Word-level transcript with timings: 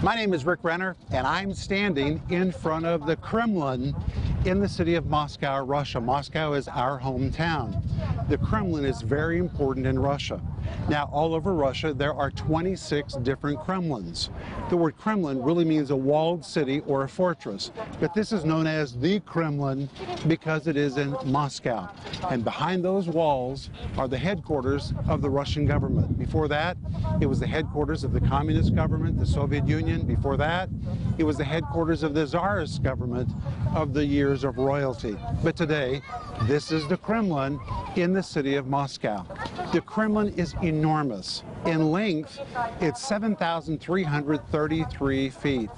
My 0.00 0.14
name 0.14 0.32
is 0.32 0.46
Rick 0.46 0.60
Renner, 0.62 0.94
and 1.10 1.26
I'm 1.26 1.52
standing 1.52 2.22
in 2.28 2.52
front 2.52 2.86
of 2.86 3.04
the 3.04 3.16
Kremlin 3.16 3.96
in 4.44 4.60
the 4.60 4.68
city 4.68 4.94
of 4.94 5.06
Moscow, 5.06 5.64
Russia. 5.64 6.00
Moscow 6.00 6.52
is 6.52 6.68
our 6.68 7.00
hometown. 7.00 7.82
The 8.28 8.38
Kremlin 8.38 8.84
is 8.84 9.02
very 9.02 9.38
important 9.38 9.88
in 9.88 9.98
Russia. 9.98 10.40
Now, 10.88 11.08
all 11.12 11.34
over 11.34 11.52
Russia, 11.52 11.92
there 11.92 12.14
are 12.14 12.30
26 12.30 13.14
different 13.16 13.60
Kremlins. 13.60 14.30
The 14.70 14.76
word 14.76 14.96
Kremlin 14.96 15.42
really 15.42 15.64
means 15.64 15.90
a 15.90 15.96
walled 15.96 16.44
city 16.44 16.82
or 16.86 17.04
a 17.04 17.08
fortress, 17.08 17.72
but 18.00 18.14
this 18.14 18.32
is 18.32 18.44
known 18.44 18.66
as 18.66 18.96
the 18.96 19.20
Kremlin 19.20 19.88
because 20.26 20.66
it 20.66 20.76
is 20.76 20.96
in 20.96 21.14
Moscow. 21.26 21.88
And 22.30 22.42
behind 22.42 22.84
those 22.84 23.06
walls 23.06 23.70
are 23.98 24.08
the 24.08 24.16
headquarters 24.16 24.94
of 25.08 25.20
the 25.20 25.28
Russian 25.28 25.66
government. 25.66 26.18
Before 26.18 26.48
that, 26.48 26.78
it 27.20 27.26
was 27.26 27.38
the 27.38 27.46
headquarters 27.46 28.02
of 28.02 28.12
the 28.12 28.20
communist 28.20 28.74
government, 28.74 29.18
the 29.18 29.26
Soviet 29.26 29.66
Union. 29.66 30.06
Before 30.06 30.36
that, 30.38 30.70
it 31.18 31.24
was 31.24 31.36
the 31.36 31.44
headquarters 31.44 32.02
of 32.02 32.14
the 32.14 32.26
czarist 32.26 32.82
government 32.82 33.30
of 33.74 33.92
the 33.92 34.04
years 34.04 34.44
of 34.44 34.56
royalty. 34.56 35.16
But 35.42 35.56
today, 35.56 36.00
this 36.42 36.72
is 36.72 36.86
the 36.88 36.96
Kremlin 36.96 37.60
in 37.96 38.12
the 38.12 38.22
city 38.22 38.54
of 38.54 38.68
Moscow. 38.68 39.26
The 39.72 39.80
Kremlin 39.80 40.32
is 40.34 40.54
enormous. 40.62 41.42
In 41.66 41.90
length, 41.90 42.40
it's 42.80 43.06
7,333 43.06 45.30
feet. 45.30 45.70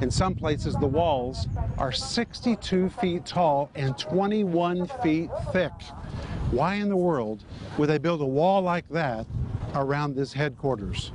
In 0.00 0.10
some 0.10 0.34
places, 0.34 0.74
the 0.76 0.86
walls 0.86 1.48
are 1.76 1.90
62 1.90 2.88
feet 2.90 3.26
tall 3.26 3.68
and 3.74 3.98
21 3.98 4.86
feet 5.02 5.28
thick. 5.52 5.72
Why 6.50 6.74
in 6.74 6.88
the 6.88 6.96
world 6.96 7.44
would 7.76 7.88
they 7.88 7.98
build 7.98 8.22
a 8.22 8.26
wall 8.26 8.62
like 8.62 8.88
that 8.90 9.26
around 9.74 10.14
this 10.14 10.32
headquarters? 10.32 11.12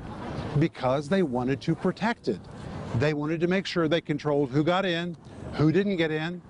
Because 0.59 1.09
they 1.09 1.23
wanted 1.23 1.61
to 1.61 1.75
protect 1.75 2.27
it. 2.27 2.41
They 2.99 3.13
wanted 3.13 3.39
to 3.41 3.47
make 3.47 3.65
sure 3.65 3.87
they 3.87 4.01
controlled 4.01 4.51
who 4.51 4.63
got 4.63 4.85
in, 4.85 5.17
who 5.53 5.71
didn't 5.71 5.95
get 5.95 6.11
in, 6.11 6.41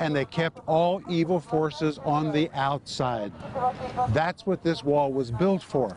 and 0.00 0.14
they 0.14 0.24
kept 0.24 0.60
all 0.66 1.02
evil 1.08 1.40
forces 1.40 1.98
on 2.04 2.32
the 2.32 2.50
outside. 2.54 3.32
That's 4.10 4.46
what 4.46 4.62
this 4.62 4.84
wall 4.84 5.12
was 5.12 5.30
built 5.30 5.62
for. 5.62 5.96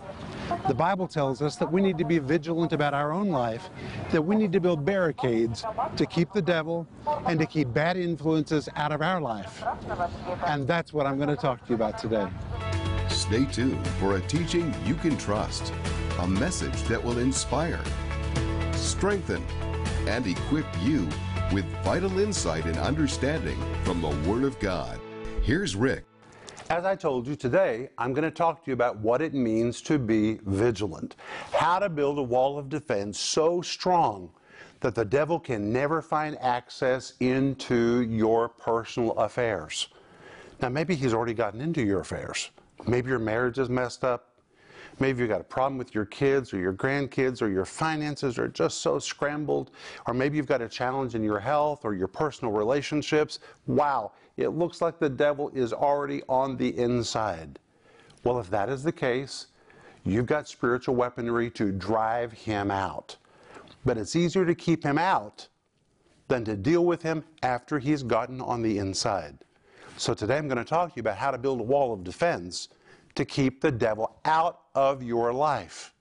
The 0.67 0.73
Bible 0.73 1.07
tells 1.07 1.41
us 1.41 1.57
that 1.57 1.71
we 1.71 1.81
need 1.81 1.97
to 1.99 2.05
be 2.05 2.17
vigilant 2.17 2.73
about 2.73 2.93
our 2.93 3.11
own 3.11 3.29
life, 3.29 3.69
that 4.11 4.21
we 4.21 4.35
need 4.35 4.51
to 4.53 4.59
build 4.59 4.83
barricades 4.83 5.63
to 5.95 6.05
keep 6.05 6.33
the 6.33 6.41
devil 6.41 6.87
and 7.27 7.39
to 7.39 7.45
keep 7.45 7.71
bad 7.73 7.97
influences 7.97 8.67
out 8.75 8.91
of 8.91 9.01
our 9.01 9.21
life. 9.21 9.63
And 10.45 10.67
that's 10.67 10.91
what 10.91 11.05
I'm 11.05 11.17
going 11.17 11.29
to 11.29 11.35
talk 11.35 11.63
to 11.65 11.69
you 11.69 11.75
about 11.75 11.97
today. 11.97 12.27
Stay 13.09 13.45
tuned 13.45 13.85
for 13.99 14.15
a 14.15 14.21
teaching 14.21 14.73
you 14.85 14.95
can 14.95 15.17
trust, 15.17 15.71
a 16.19 16.27
message 16.27 16.81
that 16.83 17.03
will 17.03 17.19
inspire, 17.19 17.79
strengthen, 18.73 19.43
and 20.07 20.25
equip 20.25 20.65
you 20.81 21.07
with 21.51 21.65
vital 21.83 22.19
insight 22.19 22.65
and 22.65 22.77
understanding 22.77 23.57
from 23.83 24.01
the 24.01 24.09
Word 24.29 24.43
of 24.43 24.59
God. 24.59 24.99
Here's 25.41 25.75
Rick. 25.75 26.05
As 26.69 26.85
I 26.85 26.95
told 26.95 27.25
you 27.25 27.35
today, 27.35 27.89
I'm 27.97 28.13
going 28.13 28.23
to 28.23 28.31
talk 28.31 28.63
to 28.63 28.69
you 28.69 28.73
about 28.73 28.97
what 28.99 29.21
it 29.23 29.33
means 29.33 29.81
to 29.83 29.97
be 29.97 30.39
vigilant. 30.45 31.15
How 31.51 31.79
to 31.79 31.89
build 31.89 32.19
a 32.19 32.23
wall 32.23 32.59
of 32.59 32.69
defense 32.69 33.19
so 33.19 33.61
strong 33.61 34.29
that 34.81 34.93
the 34.93 35.03
devil 35.03 35.39
can 35.39 35.73
never 35.73 36.01
find 36.03 36.37
access 36.39 37.13
into 37.19 38.01
your 38.01 38.49
personal 38.49 39.13
affairs. 39.13 39.87
Now, 40.61 40.69
maybe 40.69 40.93
he's 40.93 41.13
already 41.13 41.33
gotten 41.33 41.61
into 41.61 41.81
your 41.81 42.01
affairs. 42.01 42.51
Maybe 42.87 43.09
your 43.09 43.19
marriage 43.19 43.57
is 43.57 43.69
messed 43.69 44.03
up. 44.03 44.28
Maybe 44.99 45.21
you've 45.21 45.29
got 45.29 45.39
a 45.39 45.45
problem 45.45 45.77
with 45.77 45.95
your 45.95 46.05
kids 46.05 46.53
or 46.53 46.59
your 46.59 46.73
grandkids 46.73 47.41
or 47.41 47.47
your 47.47 47.65
finances 47.65 48.37
are 48.37 48.49
just 48.49 48.79
so 48.81 48.99
scrambled. 48.99 49.71
Or 50.07 50.13
maybe 50.13 50.35
you've 50.35 50.45
got 50.45 50.61
a 50.61 50.67
challenge 50.67 51.15
in 51.15 51.23
your 51.23 51.39
health 51.39 51.85
or 51.85 51.93
your 51.95 52.07
personal 52.07 52.51
relationships. 52.51 53.39
Wow, 53.65 54.11
it 54.35 54.49
looks 54.49 54.81
like 54.81 54.99
the 54.99 55.09
devil 55.09 55.51
is 55.53 55.71
already 55.71 56.21
on 56.27 56.57
the 56.57 56.77
inside. 56.77 57.59
Well, 58.25 58.39
if 58.39 58.49
that 58.49 58.69
is 58.69 58.83
the 58.83 58.91
case, 58.91 59.47
you've 60.03 60.25
got 60.25 60.49
spiritual 60.49 60.95
weaponry 60.95 61.49
to 61.51 61.71
drive 61.71 62.33
him 62.33 62.69
out. 62.69 63.15
But 63.85 63.97
it's 63.97 64.17
easier 64.17 64.45
to 64.45 64.55
keep 64.55 64.83
him 64.83 64.97
out 64.97 65.47
than 66.27 66.43
to 66.43 66.57
deal 66.57 66.85
with 66.85 67.01
him 67.01 67.23
after 67.41 67.79
he's 67.79 68.03
gotten 68.03 68.41
on 68.41 68.61
the 68.61 68.77
inside. 68.77 69.37
So 69.95 70.13
today 70.13 70.37
I'm 70.37 70.47
going 70.47 70.57
to 70.57 70.65
talk 70.65 70.89
to 70.89 70.97
you 70.97 71.01
about 71.01 71.17
how 71.17 71.31
to 71.31 71.37
build 71.37 71.59
a 71.59 71.63
wall 71.63 71.93
of 71.93 72.03
defense 72.03 72.69
to 73.15 73.25
keep 73.25 73.61
the 73.61 73.71
devil 73.71 74.15
out 74.25 74.61
of 74.75 75.03
your 75.03 75.33
life. 75.33 75.93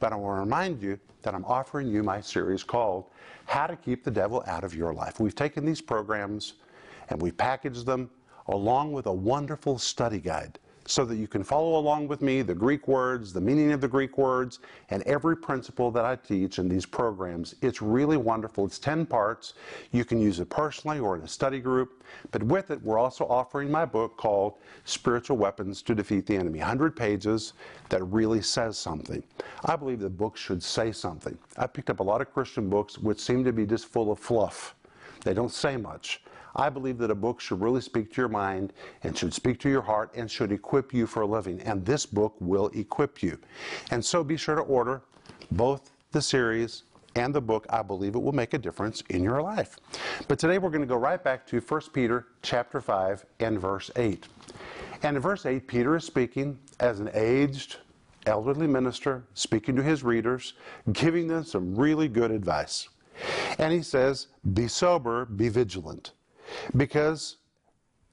But 0.00 0.12
I 0.12 0.16
want 0.16 0.36
to 0.36 0.40
remind 0.40 0.82
you 0.82 0.98
that 1.22 1.34
I'm 1.34 1.44
offering 1.44 1.88
you 1.88 2.02
my 2.02 2.20
series 2.20 2.62
called 2.62 3.06
How 3.46 3.66
to 3.66 3.76
Keep 3.76 4.04
the 4.04 4.10
Devil 4.10 4.44
Out 4.46 4.64
of 4.64 4.74
Your 4.74 4.92
Life. 4.92 5.20
We've 5.20 5.34
taken 5.34 5.64
these 5.64 5.80
programs 5.80 6.54
and 7.08 7.20
we've 7.20 7.36
packaged 7.36 7.86
them 7.86 8.10
along 8.48 8.92
with 8.92 9.06
a 9.06 9.12
wonderful 9.12 9.78
study 9.78 10.18
guide 10.18 10.58
so 10.86 11.04
that 11.04 11.16
you 11.16 11.26
can 11.26 11.42
follow 11.42 11.78
along 11.78 12.08
with 12.08 12.20
me 12.20 12.42
the 12.42 12.54
Greek 12.54 12.86
words, 12.86 13.32
the 13.32 13.40
meaning 13.40 13.72
of 13.72 13.80
the 13.80 13.88
Greek 13.88 14.18
words, 14.18 14.58
and 14.90 15.02
every 15.04 15.36
principle 15.36 15.90
that 15.90 16.04
I 16.04 16.16
teach 16.16 16.58
in 16.58 16.68
these 16.68 16.84
programs. 16.84 17.54
It's 17.62 17.80
really 17.80 18.16
wonderful. 18.16 18.66
It's 18.66 18.78
10 18.78 19.06
parts. 19.06 19.54
You 19.92 20.04
can 20.04 20.20
use 20.20 20.40
it 20.40 20.50
personally 20.50 20.98
or 20.98 21.16
in 21.16 21.22
a 21.22 21.28
study 21.28 21.60
group. 21.60 22.02
But 22.30 22.42
with 22.42 22.70
it, 22.70 22.82
we're 22.82 22.98
also 22.98 23.24
offering 23.26 23.70
my 23.70 23.84
book 23.84 24.16
called 24.16 24.54
Spiritual 24.84 25.36
Weapons 25.36 25.80
to 25.82 25.94
Defeat 25.94 26.26
the 26.26 26.36
Enemy. 26.36 26.58
100 26.58 26.94
pages 26.94 27.54
that 27.88 28.02
really 28.04 28.42
says 28.42 28.76
something. 28.76 29.22
I 29.64 29.76
believe 29.76 30.00
the 30.00 30.10
book 30.10 30.36
should 30.36 30.62
say 30.62 30.92
something. 30.92 31.36
I 31.56 31.66
picked 31.66 31.90
up 31.90 32.00
a 32.00 32.02
lot 32.04 32.20
of 32.20 32.32
Christian 32.32 32.68
books 32.68 32.98
which 32.98 33.20
seem 33.20 33.44
to 33.44 33.52
be 33.52 33.66
just 33.66 33.86
full 33.86 34.12
of 34.12 34.18
fluff. 34.18 34.74
They 35.24 35.32
don't 35.32 35.52
say 35.52 35.76
much. 35.76 36.22
I 36.56 36.68
believe 36.68 36.98
that 36.98 37.10
a 37.10 37.14
book 37.14 37.40
should 37.40 37.60
really 37.60 37.80
speak 37.80 38.12
to 38.14 38.20
your 38.20 38.28
mind 38.28 38.72
and 39.02 39.16
should 39.16 39.34
speak 39.34 39.58
to 39.60 39.68
your 39.68 39.82
heart 39.82 40.12
and 40.14 40.30
should 40.30 40.52
equip 40.52 40.94
you 40.94 41.06
for 41.06 41.22
a 41.22 41.26
living. 41.26 41.60
And 41.62 41.84
this 41.84 42.06
book 42.06 42.34
will 42.40 42.68
equip 42.74 43.22
you. 43.22 43.38
And 43.90 44.04
so 44.04 44.22
be 44.22 44.36
sure 44.36 44.54
to 44.54 44.62
order 44.62 45.02
both 45.50 45.90
the 46.12 46.22
series 46.22 46.84
and 47.16 47.34
the 47.34 47.40
book. 47.40 47.66
I 47.70 47.82
believe 47.82 48.14
it 48.14 48.22
will 48.22 48.32
make 48.32 48.54
a 48.54 48.58
difference 48.58 49.02
in 49.10 49.22
your 49.22 49.42
life. 49.42 49.76
But 50.28 50.38
today 50.38 50.58
we're 50.58 50.70
going 50.70 50.80
to 50.80 50.86
go 50.86 50.96
right 50.96 51.22
back 51.22 51.46
to 51.48 51.60
1 51.60 51.80
Peter 51.92 52.26
chapter 52.42 52.80
5 52.80 53.24
and 53.40 53.60
verse 53.60 53.90
8. 53.96 54.26
And 55.02 55.16
in 55.16 55.22
verse 55.22 55.46
8, 55.46 55.66
Peter 55.66 55.96
is 55.96 56.04
speaking 56.04 56.58
as 56.80 57.00
an 57.00 57.10
aged, 57.14 57.76
elderly 58.26 58.66
minister, 58.66 59.24
speaking 59.34 59.76
to 59.76 59.82
his 59.82 60.02
readers, 60.02 60.54
giving 60.92 61.28
them 61.28 61.44
some 61.44 61.74
really 61.74 62.08
good 62.08 62.30
advice. 62.30 62.88
And 63.58 63.72
he 63.72 63.82
says, 63.82 64.28
Be 64.54 64.66
sober, 64.66 65.24
be 65.26 65.48
vigilant. 65.48 66.12
Because 66.76 67.36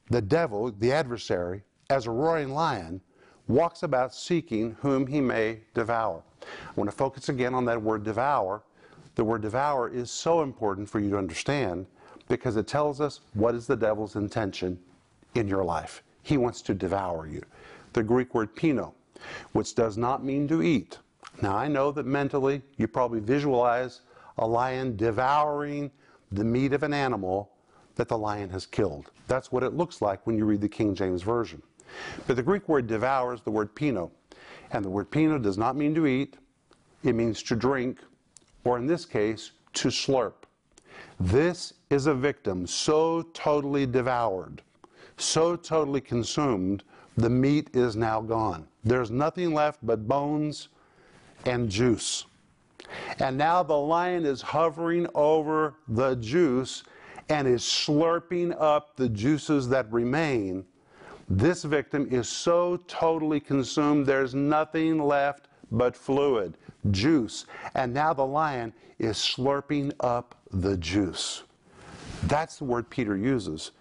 the 0.09 0.21
devil, 0.21 0.71
the 0.71 0.91
adversary, 0.91 1.63
as 1.89 2.07
a 2.07 2.11
roaring 2.11 2.53
lion, 2.53 3.01
walks 3.47 3.83
about 3.83 4.15
seeking 4.15 4.75
whom 4.81 5.07
he 5.07 5.21
may 5.21 5.59
devour. 5.73 6.23
I 6.41 6.71
want 6.75 6.89
to 6.89 6.95
focus 6.95 7.29
again 7.29 7.53
on 7.53 7.65
that 7.65 7.81
word 7.81 8.03
devour. 8.03 8.63
The 9.15 9.23
word 9.23 9.41
devour 9.41 9.89
is 9.89 10.09
so 10.09 10.41
important 10.41 10.89
for 10.89 10.99
you 10.99 11.09
to 11.11 11.17
understand 11.17 11.85
because 12.27 12.55
it 12.55 12.67
tells 12.67 13.01
us 13.01 13.21
what 13.33 13.55
is 13.55 13.67
the 13.67 13.75
devil's 13.75 14.15
intention 14.15 14.79
in 15.35 15.47
your 15.47 15.63
life. 15.63 16.03
He 16.23 16.37
wants 16.37 16.61
to 16.63 16.73
devour 16.73 17.27
you. 17.27 17.41
The 17.93 18.03
Greek 18.03 18.33
word 18.33 18.55
pino, 18.55 18.93
which 19.51 19.75
does 19.75 19.97
not 19.97 20.23
mean 20.23 20.47
to 20.47 20.61
eat. 20.61 20.99
Now, 21.41 21.55
I 21.55 21.67
know 21.67 21.91
that 21.91 22.05
mentally 22.05 22.61
you 22.77 22.87
probably 22.87 23.19
visualize 23.19 24.01
a 24.37 24.47
lion 24.47 24.95
devouring 24.95 25.91
the 26.31 26.43
meat 26.43 26.73
of 26.73 26.83
an 26.83 26.93
animal 26.93 27.50
that 28.01 28.07
the 28.07 28.17
lion 28.17 28.49
has 28.49 28.65
killed. 28.65 29.11
That's 29.27 29.51
what 29.51 29.61
it 29.61 29.75
looks 29.75 30.01
like 30.01 30.25
when 30.25 30.35
you 30.35 30.45
read 30.45 30.61
the 30.61 30.67
King 30.67 30.95
James 30.95 31.21
Version. 31.21 31.61
But 32.25 32.35
the 32.35 32.41
Greek 32.41 32.67
word 32.67 32.87
devours 32.87 33.41
the 33.41 33.51
word 33.51 33.75
pino. 33.75 34.11
And 34.71 34.83
the 34.83 34.89
word 34.89 35.11
pino 35.11 35.37
does 35.37 35.55
not 35.55 35.75
mean 35.75 35.93
to 35.93 36.07
eat, 36.07 36.37
it 37.03 37.13
means 37.13 37.43
to 37.43 37.55
drink, 37.55 37.99
or 38.63 38.79
in 38.79 38.87
this 38.87 39.05
case, 39.05 39.51
to 39.73 39.89
slurp. 39.89 40.33
This 41.19 41.73
is 41.91 42.07
a 42.07 42.15
victim 42.15 42.65
so 42.65 43.21
totally 43.33 43.85
devoured, 43.85 44.63
so 45.17 45.55
totally 45.55 46.01
consumed, 46.01 46.83
the 47.17 47.29
meat 47.29 47.69
is 47.75 47.95
now 47.95 48.19
gone. 48.19 48.67
There's 48.83 49.11
nothing 49.11 49.53
left 49.53 49.77
but 49.85 50.07
bones 50.07 50.69
and 51.45 51.69
juice. 51.69 52.25
And 53.19 53.37
now 53.37 53.61
the 53.61 53.77
lion 53.77 54.25
is 54.25 54.41
hovering 54.41 55.05
over 55.13 55.75
the 55.87 56.15
juice 56.15 56.81
and 57.31 57.47
is 57.47 57.61
slurping 57.61 58.53
up 58.59 58.97
the 58.97 59.07
juices 59.07 59.69
that 59.69 59.89
remain, 59.89 60.65
this 61.29 61.63
victim 61.63 62.05
is 62.11 62.27
so 62.27 62.75
totally 62.89 63.39
consumed, 63.39 64.05
there's 64.05 64.35
nothing 64.35 65.01
left 65.01 65.47
but 65.71 65.95
fluid, 65.95 66.57
juice. 66.91 67.45
And 67.73 67.93
now 67.93 68.13
the 68.13 68.25
lion 68.25 68.73
is 68.99 69.15
slurping 69.15 69.93
up 70.01 70.35
the 70.51 70.75
juice. 70.75 71.43
That's 72.23 72.57
the 72.57 72.65
word 72.65 72.89
Peter 72.89 73.15
uses 73.15 73.71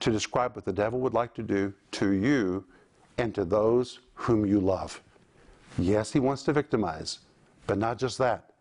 to 0.00 0.10
describe 0.10 0.56
what 0.56 0.64
the 0.64 0.72
devil 0.72 0.98
would 1.00 1.12
like 1.12 1.34
to 1.34 1.42
do 1.42 1.74
to 1.92 2.12
you 2.12 2.64
and 3.18 3.34
to 3.34 3.44
those 3.44 3.98
whom 4.14 4.46
you 4.46 4.60
love. 4.60 5.02
Yes, 5.76 6.10
he 6.10 6.20
wants 6.20 6.42
to 6.44 6.54
victimize, 6.54 7.18
but 7.66 7.76
not 7.76 7.98
just 7.98 8.16
that. 8.16 8.53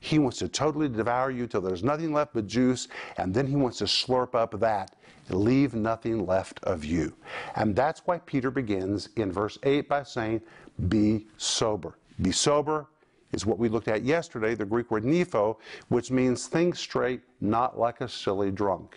He 0.00 0.18
wants 0.18 0.38
to 0.38 0.48
totally 0.48 0.88
devour 0.88 1.30
you 1.30 1.46
till 1.46 1.60
there's 1.60 1.82
nothing 1.82 2.12
left 2.12 2.34
but 2.34 2.46
juice, 2.46 2.88
and 3.16 3.34
then 3.34 3.46
he 3.46 3.56
wants 3.56 3.78
to 3.78 3.84
slurp 3.84 4.34
up 4.34 4.58
that 4.60 4.94
leave 5.30 5.74
nothing 5.74 6.26
left 6.26 6.60
of 6.64 6.84
you. 6.84 7.14
And 7.56 7.74
that's 7.74 8.02
why 8.04 8.18
Peter 8.18 8.50
begins 8.50 9.10
in 9.16 9.32
verse 9.32 9.58
8 9.62 9.88
by 9.88 10.02
saying, 10.02 10.40
Be 10.88 11.26
sober. 11.36 11.98
Be 12.22 12.32
sober 12.32 12.86
is 13.32 13.44
what 13.44 13.58
we 13.58 13.68
looked 13.68 13.88
at 13.88 14.02
yesterday, 14.02 14.54
the 14.54 14.64
Greek 14.64 14.90
word 14.90 15.04
nepho, 15.04 15.56
which 15.88 16.10
means 16.10 16.46
think 16.46 16.76
straight, 16.76 17.20
not 17.40 17.78
like 17.78 18.00
a 18.00 18.08
silly 18.08 18.50
drunk. 18.50 18.96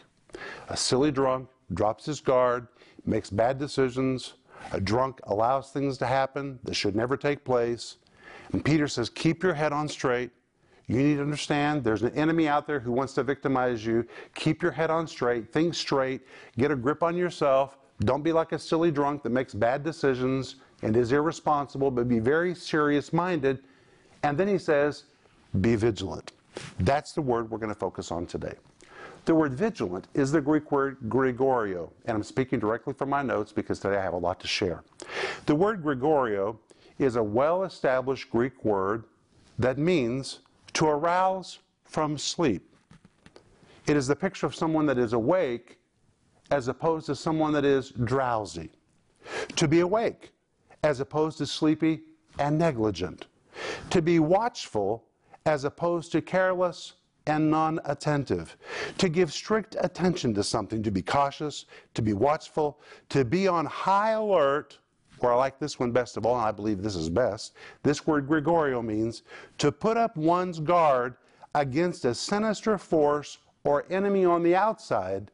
A 0.69 0.77
silly 0.77 1.11
drunk 1.11 1.49
drops 1.73 2.05
his 2.05 2.21
guard, 2.21 2.67
makes 3.05 3.29
bad 3.29 3.57
decisions. 3.57 4.35
A 4.71 4.79
drunk 4.79 5.19
allows 5.23 5.71
things 5.71 5.97
to 5.97 6.05
happen 6.05 6.59
that 6.63 6.75
should 6.75 6.95
never 6.95 7.17
take 7.17 7.43
place. 7.43 7.97
And 8.53 8.63
Peter 8.63 8.87
says, 8.87 9.09
Keep 9.09 9.43
your 9.43 9.53
head 9.53 9.73
on 9.73 9.87
straight. 9.87 10.31
You 10.91 10.97
need 10.97 11.15
to 11.15 11.21
understand 11.21 11.85
there's 11.85 12.03
an 12.03 12.13
enemy 12.15 12.49
out 12.49 12.67
there 12.67 12.81
who 12.81 12.91
wants 12.91 13.13
to 13.13 13.23
victimize 13.23 13.85
you. 13.85 14.05
Keep 14.35 14.61
your 14.61 14.73
head 14.73 14.89
on 14.89 15.07
straight. 15.07 15.49
Think 15.53 15.73
straight. 15.73 16.19
Get 16.57 16.69
a 16.69 16.75
grip 16.75 17.01
on 17.01 17.15
yourself. 17.15 17.77
Don't 18.01 18.23
be 18.23 18.33
like 18.33 18.51
a 18.51 18.59
silly 18.59 18.91
drunk 18.91 19.23
that 19.23 19.29
makes 19.29 19.53
bad 19.53 19.85
decisions 19.85 20.55
and 20.81 20.97
is 20.97 21.13
irresponsible, 21.13 21.91
but 21.91 22.09
be 22.09 22.19
very 22.19 22.53
serious 22.53 23.13
minded. 23.13 23.59
And 24.23 24.37
then 24.37 24.49
he 24.49 24.57
says, 24.57 25.05
Be 25.61 25.77
vigilant. 25.77 26.33
That's 26.81 27.13
the 27.13 27.21
word 27.21 27.49
we're 27.49 27.59
going 27.59 27.73
to 27.73 27.79
focus 27.79 28.11
on 28.11 28.25
today. 28.25 28.55
The 29.23 29.33
word 29.33 29.53
vigilant 29.53 30.09
is 30.13 30.29
the 30.33 30.41
Greek 30.41 30.73
word 30.73 30.97
Gregorio, 31.07 31.89
and 32.03 32.17
I'm 32.17 32.23
speaking 32.23 32.59
directly 32.59 32.93
from 32.93 33.11
my 33.11 33.21
notes 33.21 33.53
because 33.53 33.79
today 33.79 33.95
I 33.95 34.03
have 34.03 34.13
a 34.13 34.17
lot 34.17 34.41
to 34.41 34.47
share. 34.47 34.83
The 35.45 35.55
word 35.55 35.83
Gregorio 35.83 36.59
is 36.99 37.15
a 37.15 37.23
well 37.23 37.63
established 37.63 38.29
Greek 38.29 38.65
word 38.65 39.05
that 39.57 39.77
means 39.77 40.39
to 40.73 40.87
arouse 40.87 41.59
from 41.85 42.17
sleep. 42.17 42.67
It 43.87 43.97
is 43.97 44.07
the 44.07 44.15
picture 44.15 44.45
of 44.45 44.55
someone 44.55 44.85
that 44.85 44.97
is 44.97 45.13
awake 45.13 45.79
as 46.51 46.67
opposed 46.67 47.05
to 47.07 47.15
someone 47.15 47.53
that 47.53 47.65
is 47.65 47.89
drowsy. 47.89 48.69
To 49.55 49.67
be 49.67 49.79
awake 49.81 50.31
as 50.83 50.99
opposed 50.99 51.37
to 51.39 51.45
sleepy 51.45 52.01
and 52.39 52.57
negligent. 52.57 53.27
To 53.89 54.01
be 54.01 54.19
watchful 54.19 55.05
as 55.45 55.63
opposed 55.63 56.11
to 56.13 56.21
careless 56.21 56.93
and 57.27 57.49
non 57.49 57.79
attentive. 57.85 58.57
To 58.97 59.09
give 59.09 59.31
strict 59.31 59.75
attention 59.79 60.33
to 60.35 60.43
something, 60.43 60.81
to 60.83 60.91
be 60.91 61.01
cautious, 61.01 61.65
to 61.93 62.01
be 62.01 62.13
watchful, 62.13 62.79
to 63.09 63.23
be 63.23 63.47
on 63.47 63.65
high 63.65 64.11
alert, 64.11 64.79
or 65.23 65.33
I 65.33 65.35
like 65.35 65.59
this 65.59 65.79
one 65.79 65.91
best 65.91 66.17
of 66.17 66.25
all, 66.25 66.35
and 66.35 66.45
I 66.45 66.51
believe 66.51 66.81
this 66.81 66.95
is 66.95 67.09
best. 67.09 67.53
This 67.83 68.05
word 68.07 68.27
Gregorio 68.27 68.81
means 68.81 69.23
to 69.59 69.71
put 69.71 69.97
up 69.97 70.15
one's 70.17 70.59
guard 70.59 71.15
against 71.55 72.05
a 72.05 72.13
sinister 72.13 72.77
force 72.77 73.37
or 73.63 73.85
enemy 73.89 74.25
on 74.25 74.43
the 74.43 74.55
outside 74.55 75.31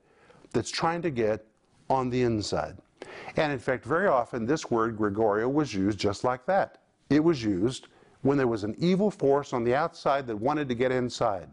that's 0.51 0.71
trying 0.71 1.01
to 1.01 1.09
get 1.09 1.45
on 1.89 2.09
the 2.09 2.23
inside. 2.23 2.77
And 3.37 3.51
in 3.51 3.59
fact, 3.59 3.85
very 3.85 4.07
often 4.07 4.45
this 4.45 4.69
word 4.69 4.97
Gregorio 4.97 5.47
was 5.47 5.73
used 5.73 5.99
just 5.99 6.23
like 6.23 6.45
that. 6.45 6.79
It 7.09 7.23
was 7.23 7.43
used 7.43 7.87
when 8.21 8.37
there 8.37 8.47
was 8.47 8.63
an 8.63 8.75
evil 8.77 9.09
force 9.11 9.53
on 9.53 9.63
the 9.63 9.75
outside 9.75 10.27
that 10.27 10.35
wanted 10.35 10.67
to 10.69 10.75
get 10.75 10.91
inside. 10.91 11.49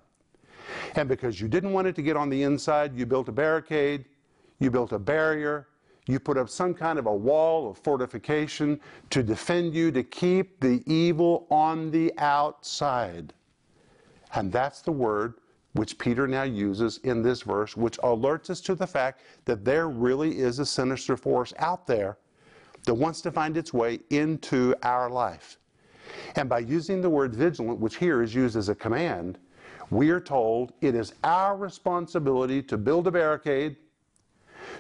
And 0.97 1.09
because 1.09 1.41
you 1.41 1.47
didn't 1.47 1.73
want 1.73 1.87
it 1.87 1.95
to 1.97 2.03
get 2.03 2.17
on 2.17 2.31
the 2.31 2.43
inside, 2.43 2.97
you 2.97 3.07
built 3.07 3.29
a 3.29 3.33
barricade, 3.33 4.07
you 4.59 4.71
built 4.71 4.93
a 4.93 4.99
barrier, 4.99 5.69
you 6.07 6.21
put 6.21 6.37
up 6.37 6.49
some 6.49 6.75
kind 6.75 6.99
of 6.99 7.07
a 7.07 7.15
wall 7.15 7.71
of 7.71 7.79
fortification 7.79 8.79
to 9.11 9.23
defend 9.23 9.75
you, 9.75 9.91
to 9.93 10.03
keep 10.03 10.61
the 10.61 10.83
evil 10.87 11.47
on 11.51 11.91
the 11.91 12.13
outside. 12.19 13.33
And 14.35 14.53
that's 14.53 14.83
the 14.83 14.93
word 14.93 15.35
which 15.73 15.99
Peter 15.99 16.27
now 16.29 16.45
uses 16.45 16.99
in 16.99 17.23
this 17.23 17.43
verse, 17.43 17.77
which 17.77 17.99
alerts 17.99 18.51
us 18.51 18.61
to 18.61 18.75
the 18.75 18.87
fact 18.87 19.23
that 19.45 19.65
there 19.65 19.89
really 19.89 20.39
is 20.39 20.59
a 20.59 20.67
sinister 20.67 21.17
force 21.17 21.53
out 21.59 21.87
there 21.87 22.19
that 22.85 22.95
wants 22.95 23.21
to 23.23 23.33
find 23.33 23.57
its 23.57 23.73
way 23.73 23.99
into 24.11 24.75
our 24.83 25.11
life. 25.11 25.59
And 26.37 26.49
by 26.49 26.61
using 26.61 27.01
the 27.01 27.11
word 27.11 27.35
vigilant, 27.35 27.81
which 27.81 27.97
here 27.97 28.23
is 28.23 28.35
used 28.35 28.57
as 28.57 28.69
a 28.69 28.75
command, 28.75 29.39
we 29.91 30.11
are 30.11 30.21
told 30.21 30.73
it 30.81 30.95
is 30.95 31.15
our 31.25 31.57
responsibility 31.57 32.63
to 32.63 32.77
build 32.77 33.07
a 33.07 33.11
barricade, 33.11 33.77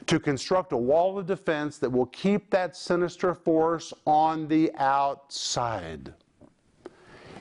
to 0.06 0.18
construct 0.18 0.72
a 0.72 0.76
wall 0.76 1.18
of 1.18 1.26
defense 1.26 1.78
that 1.78 1.90
will 1.90 2.06
keep 2.06 2.50
that 2.50 2.76
sinister 2.76 3.34
force 3.34 3.92
on 4.06 4.48
the 4.48 4.72
outside. 4.76 6.12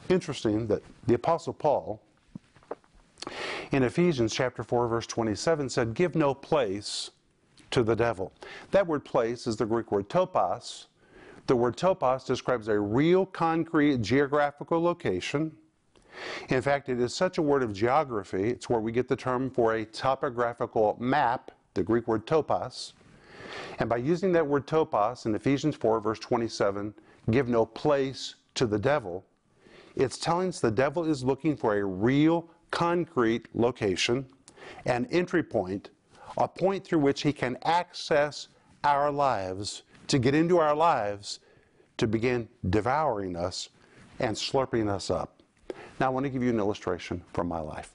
Interesting 0.09 0.67
that 0.67 0.81
the 1.07 1.13
Apostle 1.13 1.53
Paul 1.53 2.01
in 3.71 3.83
Ephesians 3.83 4.33
chapter 4.33 4.63
4 4.63 4.88
verse 4.88 5.07
27 5.07 5.69
said, 5.69 5.94
"Give 5.94 6.15
no 6.15 6.33
place 6.33 7.11
to 7.71 7.83
the 7.83 7.95
devil." 7.95 8.33
That 8.71 8.85
word 8.85 9.06
place 9.06 9.47
is 9.47 9.56
the 9.56 9.65
Greek 9.65 9.91
word 9.91 10.09
topos. 10.09 10.88
The 11.47 11.56
word 11.56 11.77
topos 11.77 12.25
describes 12.25 12.67
a 12.67 12.79
real 12.79 13.25
concrete 13.25 14.01
geographical 14.01 14.81
location 14.81 15.57
in 16.49 16.61
fact, 16.61 16.89
it 16.89 16.99
is 16.99 17.13
such 17.13 17.38
a 17.38 17.41
word 17.41 17.63
of 17.63 17.73
geography, 17.73 18.49
it's 18.49 18.69
where 18.69 18.79
we 18.79 18.91
get 18.91 19.07
the 19.07 19.15
term 19.15 19.49
for 19.49 19.73
a 19.73 19.85
topographical 19.85 20.97
map, 20.99 21.51
the 21.73 21.83
Greek 21.83 22.07
word 22.07 22.25
topos. 22.25 22.93
And 23.79 23.89
by 23.89 23.97
using 23.97 24.31
that 24.33 24.45
word 24.45 24.67
topos 24.67 25.25
in 25.25 25.35
Ephesians 25.35 25.75
4, 25.75 25.99
verse 25.99 26.19
27, 26.19 26.93
give 27.31 27.47
no 27.47 27.65
place 27.65 28.35
to 28.55 28.65
the 28.65 28.79
devil, 28.79 29.25
it's 29.95 30.17
telling 30.17 30.49
us 30.49 30.59
the 30.59 30.71
devil 30.71 31.05
is 31.05 31.23
looking 31.23 31.55
for 31.55 31.77
a 31.77 31.83
real, 31.83 32.49
concrete 32.71 33.47
location, 33.53 34.25
an 34.85 35.07
entry 35.11 35.43
point, 35.43 35.91
a 36.37 36.47
point 36.47 36.83
through 36.83 36.99
which 36.99 37.21
he 37.21 37.31
can 37.31 37.57
access 37.63 38.47
our 38.83 39.11
lives, 39.11 39.83
to 40.07 40.19
get 40.19 40.35
into 40.35 40.57
our 40.57 40.75
lives, 40.75 41.39
to 41.97 42.07
begin 42.07 42.49
devouring 42.69 43.35
us 43.35 43.69
and 44.19 44.35
slurping 44.35 44.89
us 44.89 45.09
up. 45.09 45.41
Now, 45.99 46.07
I 46.07 46.09
want 46.09 46.25
to 46.25 46.29
give 46.29 46.43
you 46.43 46.49
an 46.49 46.59
illustration 46.59 47.23
from 47.33 47.47
my 47.47 47.59
life. 47.59 47.93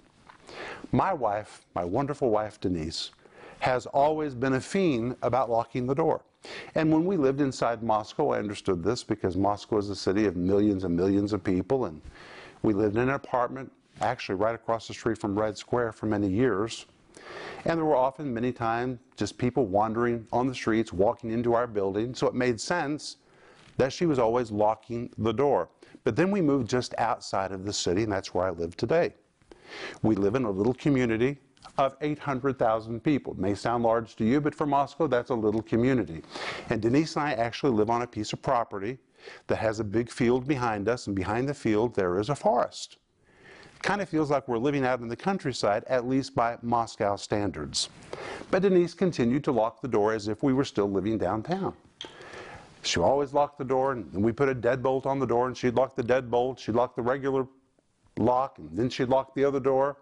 My 0.92 1.12
wife, 1.12 1.66
my 1.74 1.84
wonderful 1.84 2.30
wife 2.30 2.60
Denise, 2.60 3.10
has 3.60 3.86
always 3.86 4.34
been 4.34 4.54
a 4.54 4.60
fiend 4.60 5.16
about 5.22 5.50
locking 5.50 5.86
the 5.86 5.94
door. 5.94 6.22
And 6.74 6.92
when 6.92 7.04
we 7.04 7.16
lived 7.16 7.40
inside 7.40 7.82
Moscow, 7.82 8.30
I 8.30 8.38
understood 8.38 8.82
this 8.82 9.02
because 9.02 9.36
Moscow 9.36 9.78
is 9.78 9.90
a 9.90 9.96
city 9.96 10.26
of 10.26 10.36
millions 10.36 10.84
and 10.84 10.96
millions 10.96 11.32
of 11.32 11.42
people, 11.42 11.86
and 11.86 12.00
we 12.62 12.72
lived 12.72 12.96
in 12.96 13.02
an 13.02 13.10
apartment 13.10 13.70
actually 14.00 14.36
right 14.36 14.54
across 14.54 14.86
the 14.86 14.94
street 14.94 15.18
from 15.18 15.38
Red 15.38 15.58
Square 15.58 15.92
for 15.92 16.06
many 16.06 16.28
years. 16.28 16.86
And 17.64 17.76
there 17.76 17.84
were 17.84 17.96
often, 17.96 18.32
many 18.32 18.52
times, 18.52 19.00
just 19.16 19.36
people 19.36 19.66
wandering 19.66 20.26
on 20.32 20.46
the 20.46 20.54
streets, 20.54 20.92
walking 20.92 21.30
into 21.30 21.54
our 21.54 21.66
building, 21.66 22.14
so 22.14 22.28
it 22.28 22.34
made 22.34 22.60
sense 22.60 23.16
that 23.76 23.92
she 23.92 24.06
was 24.06 24.18
always 24.18 24.50
locking 24.50 25.10
the 25.18 25.32
door. 25.32 25.68
But 26.04 26.14
then 26.14 26.30
we 26.30 26.40
moved 26.40 26.70
just 26.70 26.94
outside 26.98 27.52
of 27.52 27.64
the 27.64 27.72
city, 27.72 28.04
and 28.04 28.12
that's 28.12 28.32
where 28.32 28.46
I 28.46 28.50
live 28.50 28.76
today. 28.76 29.14
We 30.02 30.14
live 30.14 30.36
in 30.36 30.44
a 30.44 30.50
little 30.50 30.74
community 30.74 31.38
of 31.76 31.96
800,000 32.00 33.02
people. 33.02 33.34
It 33.34 33.38
may 33.38 33.54
sound 33.54 33.84
large 33.84 34.16
to 34.16 34.24
you, 34.24 34.40
but 34.40 34.54
for 34.54 34.66
Moscow, 34.66 35.06
that's 35.06 35.30
a 35.30 35.34
little 35.34 35.62
community. 35.62 36.22
And 36.70 36.82
Denise 36.82 37.16
and 37.16 37.24
I 37.26 37.32
actually 37.32 37.72
live 37.72 37.90
on 37.90 38.02
a 38.02 38.06
piece 38.06 38.32
of 38.32 38.42
property 38.42 38.98
that 39.46 39.56
has 39.56 39.80
a 39.80 39.84
big 39.84 40.10
field 40.10 40.46
behind 40.46 40.88
us, 40.88 41.06
and 41.06 41.14
behind 41.14 41.48
the 41.48 41.54
field, 41.54 41.94
there 41.94 42.18
is 42.18 42.28
a 42.28 42.34
forest. 42.34 42.98
Kind 43.82 44.02
of 44.02 44.08
feels 44.08 44.30
like 44.30 44.48
we're 44.48 44.58
living 44.58 44.84
out 44.84 45.00
in 45.00 45.08
the 45.08 45.16
countryside, 45.16 45.84
at 45.86 46.08
least 46.08 46.34
by 46.34 46.58
Moscow 46.62 47.14
standards. 47.14 47.88
But 48.50 48.62
Denise 48.62 48.94
continued 48.94 49.44
to 49.44 49.52
lock 49.52 49.80
the 49.80 49.88
door 49.88 50.12
as 50.12 50.26
if 50.26 50.42
we 50.42 50.52
were 50.52 50.64
still 50.64 50.90
living 50.90 51.16
downtown. 51.16 51.74
She 52.82 52.98
always 53.00 53.32
locked 53.32 53.58
the 53.58 53.64
door, 53.64 53.92
and 53.92 54.12
we 54.12 54.32
put 54.32 54.48
a 54.48 54.54
deadbolt 54.54 55.06
on 55.06 55.18
the 55.18 55.26
door, 55.26 55.46
and 55.46 55.56
she'd 55.56 55.74
lock 55.74 55.94
the 55.94 56.02
deadbolt. 56.02 56.58
She'd 56.58 56.74
lock 56.74 56.96
the 56.96 57.02
regular 57.02 57.46
lock, 58.18 58.58
and 58.58 58.76
then 58.76 58.88
she'd 58.90 59.08
lock 59.08 59.34
the 59.34 59.44
other 59.44 59.60
door. 59.60 59.96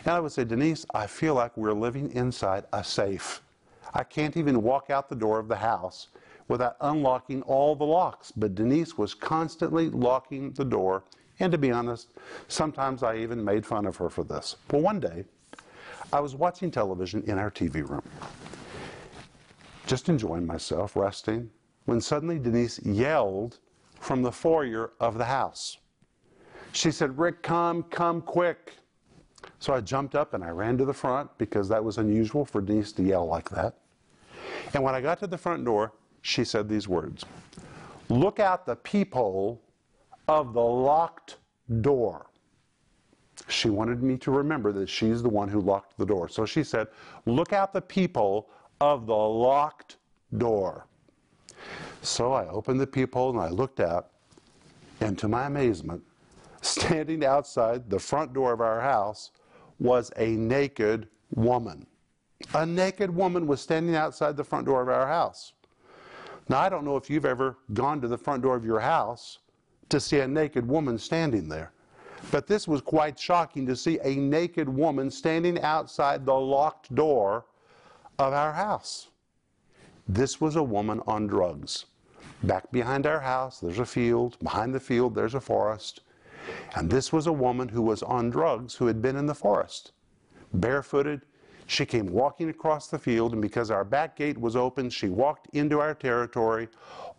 And 0.00 0.08
I 0.08 0.20
would 0.20 0.32
say, 0.32 0.44
Denise, 0.44 0.86
I 0.94 1.06
feel 1.06 1.34
like 1.34 1.56
we're 1.56 1.72
living 1.72 2.10
inside 2.12 2.64
a 2.72 2.84
safe. 2.84 3.42
I 3.92 4.02
can't 4.04 4.36
even 4.36 4.62
walk 4.62 4.90
out 4.90 5.08
the 5.08 5.14
door 5.14 5.38
of 5.38 5.48
the 5.48 5.56
house 5.56 6.08
without 6.48 6.76
unlocking 6.80 7.42
all 7.42 7.74
the 7.74 7.84
locks. 7.84 8.32
But 8.32 8.54
Denise 8.54 8.98
was 8.98 9.14
constantly 9.14 9.88
locking 9.90 10.52
the 10.52 10.64
door. 10.64 11.04
And 11.40 11.50
to 11.52 11.58
be 11.58 11.70
honest, 11.70 12.12
sometimes 12.48 13.02
I 13.02 13.16
even 13.16 13.44
made 13.44 13.64
fun 13.66 13.86
of 13.86 13.96
her 13.96 14.08
for 14.08 14.24
this. 14.24 14.56
Well, 14.70 14.82
one 14.82 15.00
day, 15.00 15.24
I 16.12 16.20
was 16.20 16.34
watching 16.34 16.70
television 16.70 17.22
in 17.26 17.38
our 17.38 17.50
TV 17.50 17.88
room, 17.88 18.02
just 19.86 20.08
enjoying 20.08 20.46
myself, 20.46 20.94
resting, 20.94 21.50
when 21.86 22.00
suddenly 22.00 22.38
Denise 22.38 22.78
yelled 22.84 23.58
from 23.98 24.22
the 24.22 24.30
foyer 24.30 24.92
of 25.00 25.18
the 25.18 25.24
house. 25.24 25.78
She 26.74 26.90
said, 26.90 27.16
Rick, 27.16 27.42
come, 27.42 27.84
come 27.84 28.20
quick. 28.20 28.72
So 29.60 29.72
I 29.72 29.80
jumped 29.80 30.16
up 30.16 30.34
and 30.34 30.42
I 30.42 30.50
ran 30.50 30.76
to 30.78 30.84
the 30.84 30.92
front 30.92 31.30
because 31.38 31.68
that 31.68 31.82
was 31.82 31.98
unusual 31.98 32.44
for 32.44 32.60
Denise 32.60 32.90
to 32.92 33.02
yell 33.04 33.26
like 33.26 33.48
that. 33.50 33.76
And 34.74 34.82
when 34.82 34.92
I 34.92 35.00
got 35.00 35.20
to 35.20 35.28
the 35.28 35.38
front 35.38 35.64
door, 35.64 35.92
she 36.22 36.44
said 36.44 36.68
these 36.68 36.88
words 36.88 37.24
Look 38.08 38.40
out 38.40 38.66
the 38.66 38.74
peephole 38.74 39.62
of 40.26 40.52
the 40.52 40.60
locked 40.60 41.36
door. 41.80 42.26
She 43.46 43.70
wanted 43.70 44.02
me 44.02 44.16
to 44.18 44.32
remember 44.32 44.72
that 44.72 44.88
she's 44.88 45.22
the 45.22 45.28
one 45.28 45.48
who 45.48 45.60
locked 45.60 45.96
the 45.96 46.06
door. 46.06 46.28
So 46.28 46.44
she 46.44 46.64
said, 46.64 46.88
Look 47.24 47.52
out 47.52 47.72
the 47.72 47.82
peephole 47.82 48.50
of 48.80 49.06
the 49.06 49.14
locked 49.14 49.98
door. 50.38 50.88
So 52.02 52.32
I 52.32 52.48
opened 52.48 52.80
the 52.80 52.86
peephole 52.86 53.30
and 53.30 53.38
I 53.38 53.48
looked 53.48 53.78
out, 53.78 54.08
and 55.00 55.16
to 55.18 55.28
my 55.28 55.46
amazement, 55.46 56.02
standing 56.64 57.24
outside 57.24 57.88
the 57.90 57.98
front 57.98 58.32
door 58.32 58.52
of 58.52 58.60
our 58.60 58.80
house 58.80 59.30
was 59.78 60.10
a 60.16 60.30
naked 60.30 61.08
woman. 61.34 61.86
A 62.54 62.66
naked 62.66 63.14
woman 63.14 63.46
was 63.46 63.60
standing 63.60 63.94
outside 63.94 64.36
the 64.36 64.44
front 64.44 64.66
door 64.66 64.82
of 64.82 64.88
our 64.88 65.06
house. 65.06 65.52
Now, 66.48 66.60
I 66.60 66.68
don't 66.68 66.84
know 66.84 66.96
if 66.96 67.08
you've 67.08 67.24
ever 67.24 67.56
gone 67.72 68.00
to 68.00 68.08
the 68.08 68.18
front 68.18 68.42
door 68.42 68.56
of 68.56 68.64
your 68.64 68.80
house 68.80 69.38
to 69.88 69.98
see 69.98 70.20
a 70.20 70.28
naked 70.28 70.66
woman 70.66 70.98
standing 70.98 71.48
there. 71.48 71.72
But 72.30 72.46
this 72.46 72.66
was 72.66 72.80
quite 72.80 73.18
shocking 73.18 73.66
to 73.66 73.76
see 73.76 73.98
a 74.02 74.16
naked 74.16 74.68
woman 74.68 75.10
standing 75.10 75.60
outside 75.60 76.24
the 76.24 76.34
locked 76.34 76.94
door 76.94 77.46
of 78.18 78.32
our 78.32 78.52
house. 78.52 79.08
This 80.08 80.40
was 80.40 80.56
a 80.56 80.62
woman 80.62 81.00
on 81.06 81.26
drugs. 81.26 81.86
Back 82.42 82.70
behind 82.72 83.06
our 83.06 83.20
house, 83.20 83.60
there's 83.60 83.78
a 83.78 83.86
field. 83.86 84.38
Behind 84.42 84.74
the 84.74 84.80
field, 84.80 85.14
there's 85.14 85.34
a 85.34 85.40
forest. 85.40 86.02
And 86.76 86.90
this 86.90 87.12
was 87.12 87.26
a 87.26 87.32
woman 87.32 87.68
who 87.68 87.82
was 87.82 88.02
on 88.02 88.30
drugs 88.30 88.74
who 88.74 88.86
had 88.86 89.00
been 89.00 89.16
in 89.16 89.26
the 89.26 89.34
forest. 89.34 89.92
Barefooted, 90.52 91.22
she 91.66 91.86
came 91.86 92.06
walking 92.06 92.50
across 92.50 92.88
the 92.88 92.98
field, 92.98 93.32
and 93.32 93.40
because 93.40 93.70
our 93.70 93.84
back 93.84 94.16
gate 94.16 94.38
was 94.38 94.54
open, 94.54 94.90
she 94.90 95.08
walked 95.08 95.48
into 95.54 95.80
our 95.80 95.94
territory 95.94 96.68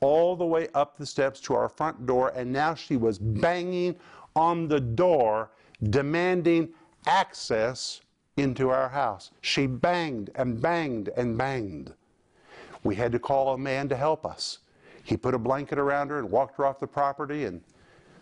all 0.02 0.36
the 0.36 0.46
way 0.46 0.68
up 0.74 0.98
the 0.98 1.06
steps 1.06 1.40
to 1.42 1.56
our 1.56 1.70
front 1.70 2.06
door, 2.06 2.32
and 2.36 2.52
now 2.52 2.76
she 2.76 2.96
was 2.96 3.18
banging 3.18 3.96
on 4.36 4.68
the 4.68 4.80
door, 4.80 5.52
demanding 5.90 6.70
access 7.08 8.02
into 8.38 8.70
our 8.70 8.90
house. 8.90 9.32
She 9.42 9.66
banged 9.66 10.30
and 10.36 10.62
banged 10.62 11.10
and 11.18 11.38
banged. 11.38 11.94
We 12.84 12.96
had 12.96 13.12
to 13.14 13.20
call 13.20 13.54
a 13.54 13.58
man 13.58 13.90
to 13.90 13.96
help 13.96 14.26
us. 14.26 14.60
He 15.04 15.18
put 15.18 15.34
a 15.34 15.40
blanket 15.40 15.80
around 15.80 16.10
her 16.10 16.20
and 16.20 16.30
walked 16.30 16.58
her 16.58 16.66
off 16.66 16.80
the 16.80 16.88
property, 16.88 17.46
and 17.46 17.62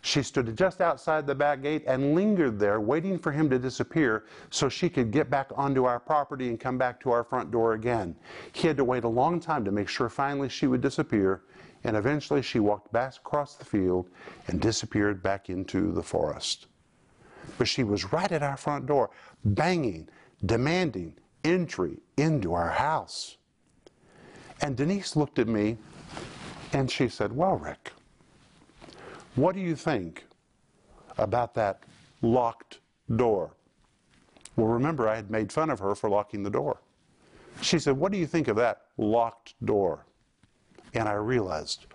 she 0.05 0.21
stood 0.21 0.55
just 0.57 0.81
outside 0.81 1.25
the 1.25 1.33
back 1.33 1.61
gate 1.61 1.85
and 1.87 2.13
lingered 2.13 2.59
there, 2.59 2.81
waiting 2.81 3.17
for 3.17 3.31
him 3.31 3.49
to 3.49 3.57
disappear 3.57 4.25
so 4.49 4.67
she 4.67 4.89
could 4.89 5.11
get 5.11 5.29
back 5.29 5.49
onto 5.55 5.85
our 5.85 5.99
property 5.99 6.49
and 6.49 6.59
come 6.59 6.77
back 6.77 6.99
to 6.99 7.09
our 7.09 7.23
front 7.23 7.51
door 7.51 7.71
again. 7.71 8.13
He 8.51 8.67
had 8.67 8.75
to 8.75 8.83
wait 8.83 9.05
a 9.05 9.07
long 9.09 9.39
time 9.39 9.63
to 9.63 9.71
make 9.71 9.87
sure 9.87 10.09
finally 10.09 10.49
she 10.49 10.67
would 10.67 10.81
disappear, 10.81 11.43
and 11.85 11.95
eventually 11.95 12.41
she 12.41 12.59
walked 12.59 12.91
back 12.91 13.15
across 13.15 13.55
the 13.55 13.63
field 13.63 14.09
and 14.47 14.59
disappeared 14.59 15.23
back 15.23 15.49
into 15.49 15.93
the 15.93 16.03
forest. 16.03 16.67
But 17.57 17.69
she 17.69 17.85
was 17.85 18.11
right 18.11 18.31
at 18.31 18.43
our 18.43 18.57
front 18.57 18.85
door, 18.85 19.09
banging, 19.45 20.09
demanding 20.45 21.15
entry 21.45 21.99
into 22.17 22.53
our 22.53 22.71
house. 22.71 23.37
And 24.61 24.75
Denise 24.75 25.15
looked 25.15 25.39
at 25.39 25.47
me 25.47 25.77
and 26.73 26.91
she 26.91 27.07
said, 27.07 27.31
Well, 27.31 27.55
Rick, 27.55 27.93
what 29.35 29.55
do 29.55 29.61
you 29.61 29.75
think 29.75 30.25
about 31.17 31.53
that 31.55 31.83
locked 32.21 32.79
door? 33.15 33.51
Well, 34.55 34.67
remember, 34.67 35.07
I 35.07 35.15
had 35.15 35.31
made 35.31 35.51
fun 35.51 35.69
of 35.69 35.79
her 35.79 35.95
for 35.95 36.09
locking 36.09 36.43
the 36.43 36.49
door. 36.49 36.77
She 37.61 37.79
said, 37.79 37.97
What 37.97 38.11
do 38.11 38.17
you 38.17 38.27
think 38.27 38.47
of 38.47 38.55
that 38.57 38.83
locked 38.97 39.55
door? 39.65 40.05
And 40.93 41.09
I 41.09 41.13
realized, 41.13 41.87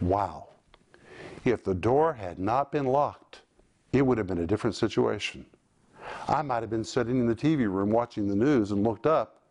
wow, 0.00 0.48
if 1.44 1.62
the 1.62 1.74
door 1.74 2.14
had 2.14 2.38
not 2.38 2.72
been 2.72 2.86
locked, 2.86 3.42
it 3.92 4.02
would 4.02 4.18
have 4.18 4.26
been 4.26 4.38
a 4.38 4.46
different 4.46 4.74
situation. 4.74 5.44
I 6.28 6.42
might 6.42 6.62
have 6.62 6.70
been 6.70 6.84
sitting 6.84 7.20
in 7.20 7.26
the 7.26 7.34
TV 7.34 7.70
room 7.70 7.90
watching 7.90 8.28
the 8.28 8.36
news 8.36 8.70
and 8.70 8.82
looked 8.82 9.06
up 9.06 9.42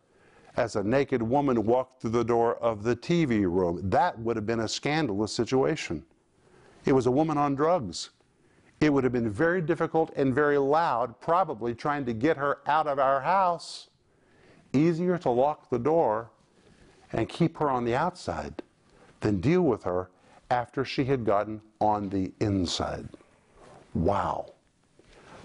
as 0.56 0.76
a 0.76 0.82
naked 0.82 1.22
woman 1.22 1.64
walked 1.64 2.00
through 2.00 2.10
the 2.10 2.24
door 2.24 2.56
of 2.56 2.82
the 2.82 2.96
TV 2.96 3.42
room. 3.42 3.80
That 3.88 4.18
would 4.18 4.36
have 4.36 4.46
been 4.46 4.60
a 4.60 4.68
scandalous 4.68 5.32
situation. 5.32 6.04
It 6.86 6.94
was 6.94 7.06
a 7.06 7.10
woman 7.10 7.36
on 7.36 7.56
drugs. 7.56 8.10
It 8.80 8.92
would 8.92 9.04
have 9.04 9.12
been 9.12 9.30
very 9.30 9.60
difficult 9.60 10.12
and 10.16 10.34
very 10.34 10.56
loud, 10.56 11.20
probably 11.20 11.74
trying 11.74 12.06
to 12.06 12.12
get 12.12 12.36
her 12.36 12.58
out 12.66 12.86
of 12.86 12.98
our 12.98 13.20
house. 13.20 13.88
Easier 14.72 15.18
to 15.18 15.30
lock 15.30 15.68
the 15.68 15.78
door 15.78 16.30
and 17.12 17.28
keep 17.28 17.56
her 17.58 17.68
on 17.68 17.84
the 17.84 17.94
outside 17.94 18.62
than 19.20 19.40
deal 19.40 19.62
with 19.62 19.82
her 19.84 20.10
after 20.50 20.84
she 20.84 21.04
had 21.04 21.24
gotten 21.24 21.60
on 21.80 22.08
the 22.08 22.32
inside. 22.40 23.08
Wow. 23.94 24.52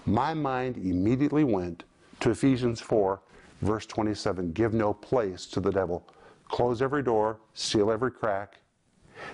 My 0.06 0.34
mind 0.34 0.76
immediately 0.76 1.42
went 1.42 1.84
to 2.20 2.30
Ephesians 2.30 2.80
4, 2.80 3.20
verse 3.62 3.86
27 3.86 4.52
Give 4.52 4.74
no 4.74 4.92
place 4.92 5.46
to 5.46 5.60
the 5.60 5.72
devil. 5.72 6.06
Close 6.48 6.82
every 6.82 7.02
door, 7.02 7.38
seal 7.54 7.90
every 7.90 8.10
crack, 8.10 8.58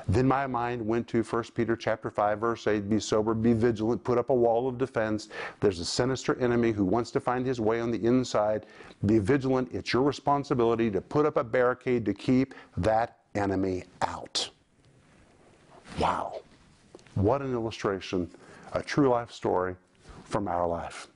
then 0.09 0.27
my 0.27 0.47
mind 0.47 0.85
went 0.85 1.09
to 1.09 1.23
1 1.23 1.45
Peter 1.55 1.77
chapter 1.77 2.11
5 2.11 2.39
verse 2.39 2.67
8, 2.67 2.89
be 2.89 3.01
sober, 3.01 3.35
be 3.35 3.53
vigilant, 3.53 4.03
put 4.05 4.19
up 4.19 4.31
a 4.31 4.35
wall 4.35 4.69
of 4.69 4.79
defense. 4.79 5.29
There's 5.61 5.81
a 5.81 5.85
sinister 5.85 6.39
enemy 6.41 6.73
who 6.73 6.85
wants 6.85 7.11
to 7.13 7.21
find 7.21 7.47
his 7.47 7.61
way 7.61 7.81
on 7.81 7.91
the 7.91 8.05
inside. 8.05 8.67
Be 9.07 9.19
vigilant. 9.19 9.69
It's 9.73 9.93
your 9.93 10.03
responsibility 10.03 10.91
to 10.91 11.01
put 11.01 11.27
up 11.27 11.37
a 11.37 11.45
barricade 11.45 12.05
to 12.07 12.15
keep 12.15 12.55
that 12.77 13.19
enemy 13.35 13.85
out. 14.03 14.49
Wow. 15.99 16.41
What 17.15 17.43
an 17.43 17.53
illustration, 17.53 18.31
a 18.73 18.83
true 18.83 19.09
life 19.09 19.33
story 19.33 19.77
from 20.25 20.49
our 20.49 20.67
life. 20.67 21.09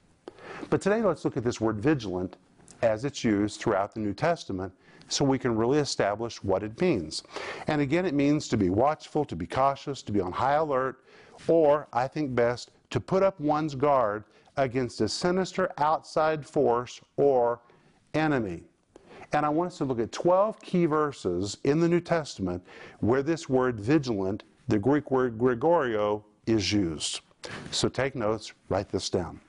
But 0.70 0.80
today 0.80 1.02
let's 1.02 1.24
look 1.24 1.36
at 1.36 1.44
this 1.44 1.60
word 1.60 1.78
vigilant 1.80 2.36
as 2.82 3.04
it's 3.04 3.22
used 3.22 3.60
throughout 3.60 3.94
the 3.94 4.00
New 4.00 4.12
Testament 4.12 4.72
so 5.12 5.24
we 5.24 5.38
can 5.38 5.56
really 5.56 5.78
establish 5.78 6.42
what 6.42 6.62
it 6.62 6.80
means. 6.80 7.22
And 7.66 7.80
again, 7.80 8.06
it 8.06 8.14
means 8.14 8.48
to 8.48 8.56
be 8.56 8.70
watchful, 8.70 9.24
to 9.26 9.36
be 9.36 9.46
cautious, 9.46 10.02
to 10.02 10.12
be 10.12 10.20
on 10.20 10.32
high 10.32 10.54
alert, 10.54 11.04
or, 11.48 11.88
I 11.92 12.08
think 12.08 12.34
best, 12.34 12.70
to 12.90 13.00
put 13.00 13.22
up 13.22 13.38
one's 13.40 13.74
guard 13.74 14.24
against 14.56 15.00
a 15.00 15.08
sinister 15.08 15.70
outside 15.78 16.44
force 16.44 17.00
or 17.16 17.60
enemy. 18.14 18.62
And 19.32 19.46
I 19.46 19.48
want 19.48 19.68
us 19.68 19.78
to 19.78 19.84
look 19.84 19.98
at 19.98 20.12
12 20.12 20.60
key 20.60 20.84
verses 20.84 21.56
in 21.64 21.80
the 21.80 21.88
New 21.88 22.00
Testament 22.00 22.62
where 23.00 23.22
this 23.22 23.48
word 23.48 23.80
vigilant, 23.80 24.42
the 24.68 24.78
Greek 24.78 25.10
word 25.10 25.38
Gregorio, 25.38 26.24
is 26.46 26.70
used. 26.70 27.20
So 27.70 27.88
take 27.88 28.14
notes, 28.14 28.52
write 28.68 28.90
this 28.90 29.08
down. 29.08 29.40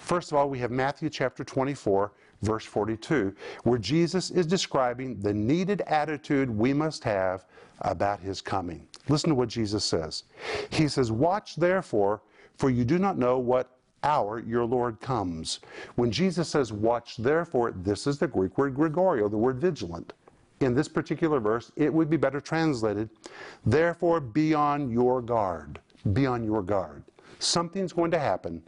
First 0.00 0.32
of 0.32 0.36
all, 0.36 0.50
we 0.50 0.58
have 0.58 0.72
Matthew 0.72 1.08
chapter 1.08 1.44
24, 1.44 2.12
verse 2.42 2.64
42, 2.64 3.34
where 3.64 3.78
Jesus 3.78 4.30
is 4.30 4.46
describing 4.46 5.20
the 5.20 5.32
needed 5.32 5.82
attitude 5.82 6.50
we 6.50 6.72
must 6.72 7.04
have 7.04 7.44
about 7.82 8.20
his 8.20 8.40
coming. 8.40 8.86
Listen 9.08 9.30
to 9.30 9.34
what 9.34 9.48
Jesus 9.48 9.84
says. 9.84 10.24
He 10.70 10.88
says, 10.88 11.10
Watch 11.10 11.56
therefore, 11.56 12.22
for 12.56 12.70
you 12.70 12.84
do 12.84 12.98
not 12.98 13.18
know 13.18 13.38
what 13.38 13.76
hour 14.02 14.40
your 14.40 14.64
Lord 14.64 15.00
comes. 15.00 15.60
When 15.96 16.10
Jesus 16.10 16.48
says, 16.48 16.72
Watch 16.72 17.16
therefore, 17.16 17.72
this 17.72 18.06
is 18.06 18.18
the 18.18 18.28
Greek 18.28 18.56
word 18.58 18.74
Gregorio, 18.74 19.28
the 19.28 19.36
word 19.36 19.60
vigilant. 19.60 20.12
In 20.60 20.74
this 20.74 20.88
particular 20.88 21.40
verse, 21.40 21.72
it 21.76 21.92
would 21.92 22.10
be 22.10 22.18
better 22.18 22.40
translated, 22.40 23.08
Therefore 23.64 24.20
be 24.20 24.52
on 24.52 24.90
your 24.90 25.22
guard. 25.22 25.80
Be 26.12 26.26
on 26.26 26.44
your 26.44 26.62
guard. 26.62 27.02
Something's 27.38 27.92
going 27.92 28.10
to 28.10 28.18
happen. 28.18 28.62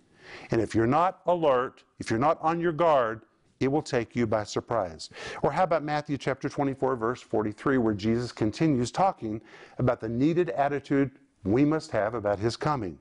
And 0.50 0.60
if 0.60 0.74
you're 0.74 0.86
not 0.86 1.20
alert, 1.26 1.82
if 1.98 2.10
you're 2.10 2.18
not 2.18 2.38
on 2.40 2.60
your 2.60 2.72
guard, 2.72 3.22
it 3.62 3.71
will 3.71 3.83
take 3.83 4.16
you 4.16 4.26
by 4.26 4.45
surprise. 4.45 5.11
Or 5.42 5.52
how 5.52 5.62
about 5.64 5.85
Matthew 5.85 6.19
chapter 6.19 6.49
24, 6.49 6.97
verse 6.97 7.23
43, 7.23 7.78
where 7.78 7.95
Jesus 7.95 8.33
continues 8.33 8.90
talking 8.90 9.40
about 9.78 10.00
the 10.00 10.09
needed 10.09 10.50
attitude 10.50 11.12
we 11.45 11.64
must 11.64 11.90
have 11.90 12.14
about 12.14 12.38
his 12.38 12.57
coming. 12.57 12.99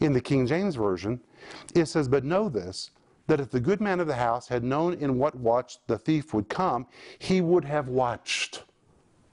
In 0.00 0.12
the 0.12 0.20
King 0.20 0.46
James 0.46 0.76
Version, 0.76 1.20
it 1.74 1.86
says, 1.86 2.08
But 2.08 2.24
know 2.24 2.48
this, 2.48 2.90
that 3.26 3.40
if 3.40 3.50
the 3.50 3.60
good 3.60 3.80
man 3.80 4.00
of 4.00 4.06
the 4.06 4.14
house 4.14 4.48
had 4.48 4.64
known 4.64 4.94
in 4.94 5.18
what 5.18 5.34
watch 5.34 5.78
the 5.86 5.98
thief 5.98 6.34
would 6.34 6.48
come, 6.48 6.86
he 7.18 7.40
would 7.40 7.64
have 7.64 7.88
watched. 7.88 8.64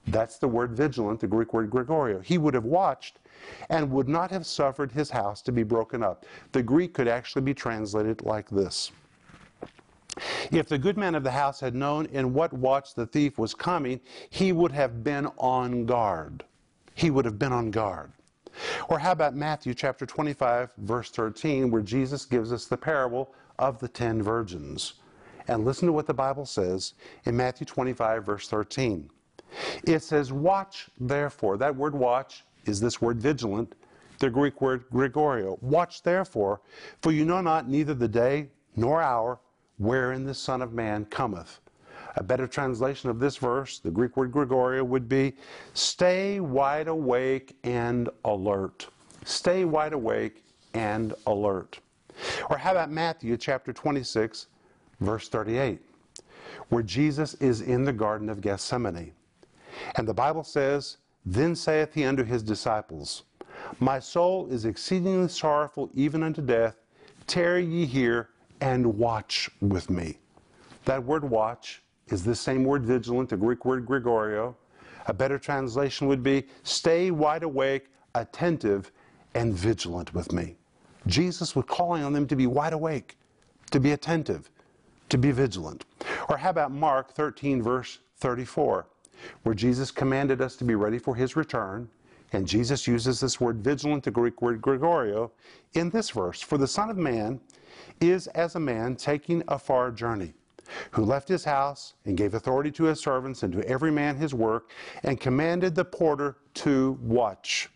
That's 0.06 0.38
the 0.38 0.48
word 0.48 0.72
vigilant, 0.72 1.20
the 1.20 1.26
Greek 1.26 1.52
word 1.52 1.70
Gregorio. 1.70 2.20
He 2.20 2.38
would 2.38 2.54
have 2.54 2.64
watched 2.64 3.18
and 3.68 3.90
would 3.90 4.08
not 4.08 4.30
have 4.30 4.46
suffered 4.46 4.92
his 4.92 5.10
house 5.10 5.42
to 5.42 5.52
be 5.52 5.62
broken 5.62 6.02
up. 6.02 6.24
The 6.52 6.62
Greek 6.62 6.94
could 6.94 7.08
actually 7.08 7.42
be 7.42 7.54
translated 7.54 8.22
like 8.22 8.48
this 8.50 8.90
if 10.50 10.68
the 10.68 10.78
good 10.78 10.96
man 10.96 11.14
of 11.14 11.24
the 11.24 11.30
house 11.30 11.60
had 11.60 11.74
known 11.74 12.06
in 12.06 12.34
what 12.34 12.52
watch 12.52 12.94
the 12.94 13.06
thief 13.06 13.38
was 13.38 13.54
coming, 13.54 14.00
he 14.28 14.52
would 14.52 14.72
have 14.72 15.04
been 15.04 15.26
on 15.38 15.86
guard. 15.86 16.44
He 16.94 17.10
would 17.10 17.24
have 17.24 17.38
been 17.38 17.52
on 17.52 17.70
guard. 17.70 18.12
Or 18.88 18.98
how 18.98 19.12
about 19.12 19.36
Matthew 19.36 19.74
chapter 19.74 20.04
25, 20.06 20.72
verse 20.78 21.10
13, 21.10 21.70
where 21.70 21.82
Jesus 21.82 22.24
gives 22.24 22.52
us 22.52 22.66
the 22.66 22.76
parable 22.76 23.32
of 23.58 23.78
the 23.78 23.88
ten 23.88 24.22
virgins? 24.22 24.94
And 25.48 25.64
listen 25.64 25.86
to 25.86 25.92
what 25.92 26.06
the 26.06 26.14
Bible 26.14 26.46
says 26.46 26.94
in 27.24 27.36
Matthew 27.36 27.66
25, 27.66 28.24
verse 28.24 28.48
13. 28.48 29.08
It 29.84 30.02
says, 30.02 30.32
Watch 30.32 30.88
therefore. 30.98 31.56
That 31.56 31.74
word 31.74 31.94
watch 31.94 32.44
is 32.66 32.80
this 32.80 33.00
word 33.00 33.20
vigilant. 33.20 33.74
the 34.18 34.30
Greek 34.30 34.60
word 34.60 34.84
Gregorio. 34.92 35.58
Watch 35.62 36.02
therefore, 36.02 36.60
for 37.00 37.10
you 37.10 37.24
know 37.24 37.40
not 37.40 37.68
neither 37.68 37.94
the 37.94 38.08
day 38.08 38.48
nor 38.76 39.00
hour 39.00 39.40
wherein 39.80 40.26
the 40.26 40.34
Son 40.34 40.60
of 40.60 40.74
Man 40.74 41.06
cometh. 41.06 41.58
A 42.16 42.22
better 42.22 42.46
translation 42.46 43.08
of 43.08 43.18
this 43.18 43.38
verse, 43.38 43.78
the 43.78 43.90
Greek 43.90 44.16
word 44.16 44.30
Gregoria, 44.30 44.84
would 44.84 45.08
be 45.08 45.32
stay 45.72 46.38
wide 46.38 46.86
awake 46.86 47.56
and 47.64 48.10
alert. 48.26 48.88
Stay 49.24 49.64
wide 49.64 49.94
awake 49.94 50.44
and 50.74 51.14
alert. 51.26 51.80
Or 52.50 52.58
how 52.58 52.72
about 52.72 52.90
Matthew 52.90 53.36
chapter 53.38 53.72
26, 53.72 54.48
verse 55.00 55.28
38, 55.28 55.80
where 56.68 56.82
Jesus 56.82 57.34
is 57.34 57.62
in 57.62 57.84
the 57.84 57.92
Garden 57.92 58.28
of 58.28 58.42
Gethsemane. 58.42 59.12
And 59.96 60.06
the 60.06 60.12
Bible 60.12 60.44
says, 60.44 60.98
Then 61.24 61.56
saith 61.56 61.94
he 61.94 62.04
unto 62.04 62.24
his 62.24 62.42
disciples, 62.42 63.22
My 63.78 63.98
soul 63.98 64.46
is 64.50 64.66
exceedingly 64.66 65.28
sorrowful 65.28 65.88
even 65.94 66.22
unto 66.22 66.42
death. 66.42 66.76
Tarry 67.26 67.64
ye 67.64 67.86
here 67.86 68.28
and 68.60 68.98
watch 68.98 69.50
with 69.60 69.90
me. 69.90 70.18
That 70.84 71.02
word 71.02 71.24
watch 71.24 71.82
is 72.08 72.24
the 72.24 72.34
same 72.34 72.64
word 72.64 72.84
vigilant, 72.84 73.28
the 73.28 73.36
Greek 73.36 73.64
word 73.64 73.86
Gregorio. 73.86 74.56
A 75.06 75.14
better 75.14 75.38
translation 75.38 76.06
would 76.08 76.22
be 76.22 76.44
stay 76.62 77.10
wide 77.10 77.42
awake, 77.42 77.86
attentive, 78.14 78.90
and 79.34 79.54
vigilant 79.54 80.12
with 80.14 80.32
me. 80.32 80.56
Jesus 81.06 81.56
was 81.56 81.64
calling 81.66 82.02
on 82.02 82.12
them 82.12 82.26
to 82.26 82.36
be 82.36 82.46
wide 82.46 82.72
awake, 82.72 83.16
to 83.70 83.80
be 83.80 83.92
attentive, 83.92 84.50
to 85.08 85.18
be 85.18 85.30
vigilant. 85.30 85.84
Or 86.28 86.36
how 86.36 86.50
about 86.50 86.72
Mark 86.72 87.12
13, 87.12 87.62
verse 87.62 87.98
34, 88.18 88.86
where 89.42 89.54
Jesus 89.54 89.90
commanded 89.90 90.40
us 90.40 90.56
to 90.56 90.64
be 90.64 90.74
ready 90.74 90.98
for 90.98 91.14
his 91.14 91.36
return. 91.36 91.88
And 92.32 92.46
Jesus 92.46 92.86
uses 92.86 93.20
this 93.20 93.40
word 93.40 93.56
vigilant, 93.56 94.04
the 94.04 94.10
Greek 94.10 94.40
word 94.40 94.60
Gregorio, 94.60 95.32
in 95.74 95.90
this 95.90 96.10
verse 96.10 96.40
For 96.40 96.58
the 96.58 96.66
Son 96.66 96.90
of 96.90 96.96
Man 96.96 97.40
is 98.00 98.26
as 98.28 98.54
a 98.54 98.60
man 98.60 98.96
taking 98.96 99.42
a 99.48 99.58
far 99.58 99.90
journey 99.90 100.34
who 100.92 101.04
left 101.04 101.28
his 101.28 101.44
house 101.44 101.94
and 102.04 102.16
gave 102.16 102.34
authority 102.34 102.70
to 102.70 102.84
his 102.84 103.00
servants 103.00 103.42
and 103.42 103.52
to 103.52 103.68
every 103.68 103.90
man 103.90 104.16
his 104.16 104.34
work, 104.34 104.70
and 105.02 105.20
commanded 105.20 105.74
the 105.74 105.84
porter 105.84 106.36
to 106.54 106.98
watch. 107.02 107.68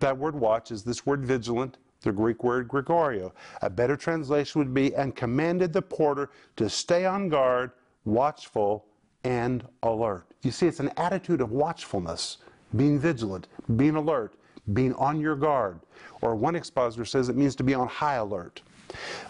That 0.00 0.16
word 0.16 0.34
watch 0.34 0.70
is 0.70 0.82
this 0.82 1.06
word 1.06 1.24
vigilant, 1.24 1.78
the 2.02 2.12
Greek 2.12 2.42
word 2.42 2.66
Gregorio. 2.66 3.32
A 3.62 3.70
better 3.70 3.96
translation 3.96 4.58
would 4.58 4.74
be, 4.74 4.94
and 4.94 5.14
commanded 5.14 5.72
the 5.72 5.82
porter 5.82 6.30
to 6.56 6.68
stay 6.68 7.06
on 7.06 7.28
guard, 7.28 7.70
watchful, 8.04 8.86
and 9.24 9.64
alert. 9.84 10.26
You 10.42 10.50
see, 10.50 10.66
it's 10.66 10.80
an 10.80 10.90
attitude 10.96 11.40
of 11.40 11.52
watchfulness, 11.52 12.38
being 12.74 12.98
vigilant, 12.98 13.46
being 13.76 13.94
alert, 13.94 14.34
being 14.72 14.94
on 14.94 15.20
your 15.20 15.36
guard. 15.36 15.78
Or 16.20 16.34
one 16.34 16.56
expositor 16.56 17.04
says 17.04 17.28
it 17.28 17.36
means 17.36 17.54
to 17.56 17.64
be 17.64 17.74
on 17.74 17.86
high 17.86 18.16
alert. 18.16 18.62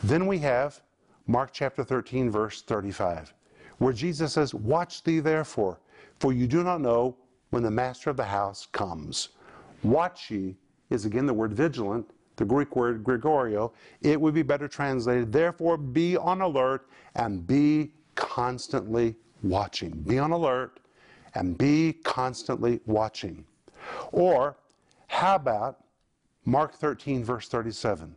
Then 0.02 0.26
we 0.26 0.38
have 0.38 0.80
Mark 1.26 1.50
chapter 1.52 1.84
13, 1.84 2.30
verse 2.30 2.62
35, 2.62 3.32
where 3.78 3.92
Jesus 3.92 4.32
says, 4.32 4.54
Watch 4.54 5.02
thee 5.02 5.20
therefore, 5.20 5.80
for 6.18 6.32
you 6.32 6.46
do 6.46 6.62
not 6.62 6.80
know 6.80 7.16
when 7.50 7.62
the 7.62 7.70
master 7.70 8.10
of 8.10 8.16
the 8.16 8.24
house 8.24 8.66
comes. 8.72 9.30
Watch 9.82 10.30
ye 10.30 10.56
is 10.90 11.04
again 11.04 11.26
the 11.26 11.34
word 11.34 11.52
vigilant, 11.52 12.10
the 12.36 12.44
Greek 12.44 12.74
word 12.76 13.04
Gregorio. 13.04 13.72
It 14.00 14.20
would 14.20 14.34
be 14.34 14.42
better 14.42 14.68
translated, 14.68 15.32
therefore 15.32 15.76
be 15.76 16.16
on 16.16 16.40
alert 16.40 16.88
and 17.14 17.46
be 17.46 17.92
constantly 18.14 19.16
watching. 19.42 19.90
Be 19.90 20.18
on 20.18 20.32
alert 20.32 20.80
and 21.34 21.56
be 21.56 21.94
constantly 22.04 22.80
watching. 22.86 23.44
Or, 24.12 24.56
how 25.08 25.34
about 25.34 25.84
Mark 26.44 26.74
13, 26.74 27.24
verse 27.24 27.48
37? 27.48 28.14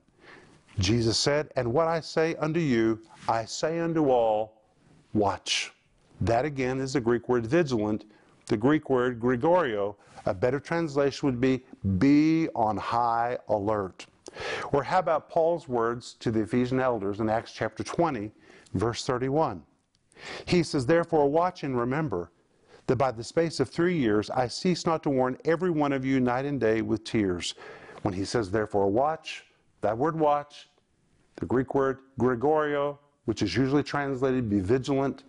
Jesus 0.79 1.17
said, 1.17 1.51
And 1.55 1.71
what 1.71 1.87
I 1.87 1.99
say 1.99 2.35
unto 2.35 2.59
you, 2.59 2.99
I 3.27 3.45
say 3.45 3.79
unto 3.79 4.09
all, 4.09 4.61
watch. 5.13 5.71
That 6.21 6.45
again 6.45 6.79
is 6.79 6.93
the 6.93 7.01
Greek 7.01 7.27
word 7.29 7.45
vigilant, 7.45 8.05
the 8.47 8.57
Greek 8.57 8.89
word 8.89 9.19
Gregorio. 9.19 9.97
A 10.25 10.33
better 10.33 10.59
translation 10.59 11.27
would 11.27 11.39
be 11.39 11.63
be 11.97 12.49
on 12.55 12.77
high 12.77 13.37
alert. 13.47 14.05
Or 14.71 14.83
how 14.83 14.99
about 14.99 15.29
Paul's 15.29 15.67
words 15.67 16.15
to 16.19 16.31
the 16.31 16.41
Ephesian 16.41 16.79
elders 16.79 17.19
in 17.19 17.29
Acts 17.29 17.53
chapter 17.53 17.83
20, 17.83 18.31
verse 18.73 19.05
31? 19.05 19.63
He 20.45 20.63
says, 20.63 20.85
Therefore, 20.85 21.29
watch 21.29 21.63
and 21.63 21.77
remember 21.77 22.31
that 22.87 22.97
by 22.97 23.11
the 23.11 23.23
space 23.23 23.59
of 23.59 23.69
three 23.69 23.97
years 23.97 24.29
I 24.29 24.47
cease 24.47 24.85
not 24.85 25.03
to 25.03 25.09
warn 25.09 25.37
every 25.45 25.69
one 25.69 25.93
of 25.93 26.05
you 26.05 26.19
night 26.19 26.45
and 26.45 26.59
day 26.59 26.81
with 26.81 27.03
tears. 27.03 27.55
When 28.01 28.13
he 28.13 28.25
says, 28.25 28.51
Therefore, 28.51 28.89
watch, 28.89 29.45
that 29.85 29.95
word 29.95 30.19
watch, 30.19 30.67
the 31.35 31.45
Greek 31.45 31.75
word 31.75 31.99
Gregorio, 32.17 32.97
which 33.25 33.43
is 33.43 33.55
usually 33.55 33.83
translated 33.83 34.49
be 34.49 34.59
vigilant, 34.59 35.25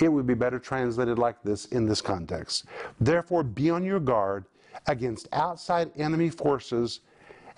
it 0.00 0.08
would 0.08 0.26
be 0.26 0.34
better 0.34 0.58
translated 0.58 1.16
like 1.16 1.40
this 1.44 1.66
in 1.66 1.86
this 1.86 2.00
context. 2.00 2.64
Therefore, 2.98 3.44
be 3.44 3.70
on 3.70 3.84
your 3.84 4.00
guard 4.00 4.46
against 4.88 5.28
outside 5.32 5.92
enemy 5.96 6.28
forces 6.28 7.00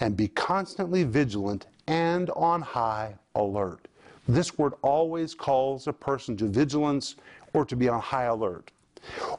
and 0.00 0.14
be 0.14 0.28
constantly 0.28 1.04
vigilant 1.04 1.68
and 1.86 2.28
on 2.30 2.60
high 2.60 3.14
alert. 3.34 3.88
This 4.28 4.58
word 4.58 4.74
always 4.82 5.34
calls 5.34 5.86
a 5.86 5.92
person 5.92 6.36
to 6.36 6.44
vigilance 6.44 7.16
or 7.54 7.64
to 7.64 7.74
be 7.74 7.88
on 7.88 8.00
high 8.00 8.24
alert. 8.24 8.72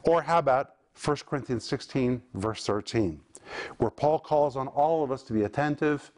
Or 0.02 0.20
how 0.20 0.38
about 0.38 0.74
1 1.04 1.16
Corinthians 1.28 1.64
16, 1.64 2.20
verse 2.34 2.66
13, 2.66 3.20
where 3.76 3.92
Paul 3.92 4.18
calls 4.18 4.56
on 4.56 4.66
all 4.66 5.04
of 5.04 5.12
us 5.12 5.22
to 5.24 5.32
be 5.32 5.44
attentive 5.44 6.10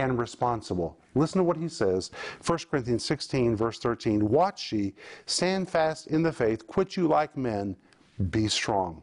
and 0.00 0.18
responsible. 0.18 0.98
Listen 1.14 1.38
to 1.38 1.44
what 1.44 1.56
he 1.56 1.68
says 1.68 2.10
1 2.46 2.58
Corinthians 2.70 3.04
16, 3.04 3.56
verse 3.56 3.78
13 3.78 4.28
Watch 4.28 4.72
ye, 4.72 4.94
stand 5.26 5.68
fast 5.68 6.06
in 6.08 6.22
the 6.22 6.32
faith, 6.32 6.66
quit 6.66 6.96
you 6.96 7.06
like 7.06 7.36
men, 7.36 7.76
be 8.30 8.48
strong. 8.48 9.02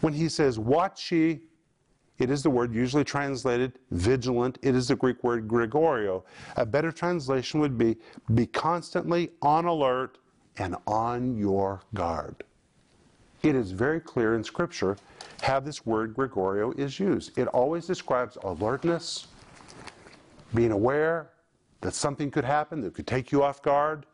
When 0.00 0.12
he 0.12 0.28
says, 0.28 0.58
Watch 0.58 1.12
ye, 1.12 1.40
it 2.18 2.30
is 2.30 2.42
the 2.42 2.50
word 2.50 2.72
usually 2.72 3.04
translated 3.04 3.78
vigilant. 3.90 4.58
It 4.62 4.74
is 4.74 4.88
the 4.88 4.96
Greek 4.96 5.22
word 5.24 5.48
Gregorio. 5.48 6.24
A 6.56 6.64
better 6.64 6.92
translation 6.92 7.58
would 7.60 7.76
be 7.76 7.96
be 8.34 8.46
constantly 8.46 9.30
on 9.42 9.64
alert 9.64 10.18
and 10.58 10.76
on 10.86 11.36
your 11.36 11.80
guard. 11.92 12.44
It 13.42 13.56
is 13.56 13.72
very 13.72 14.00
clear 14.00 14.36
in 14.36 14.44
Scripture 14.44 14.96
how 15.42 15.60
this 15.60 15.84
word 15.84 16.14
Gregorio 16.14 16.72
is 16.72 16.98
used. 16.98 17.36
It 17.36 17.48
always 17.48 17.86
describes 17.86 18.38
alertness, 18.42 19.26
being 20.54 20.72
aware 20.72 21.30
that 21.80 21.94
something 21.94 22.30
could 22.30 22.44
happen 22.44 22.80
that 22.80 22.94
could 22.94 23.06
take 23.06 23.32
you 23.32 23.42
off 23.42 23.62
guard, 23.62 24.06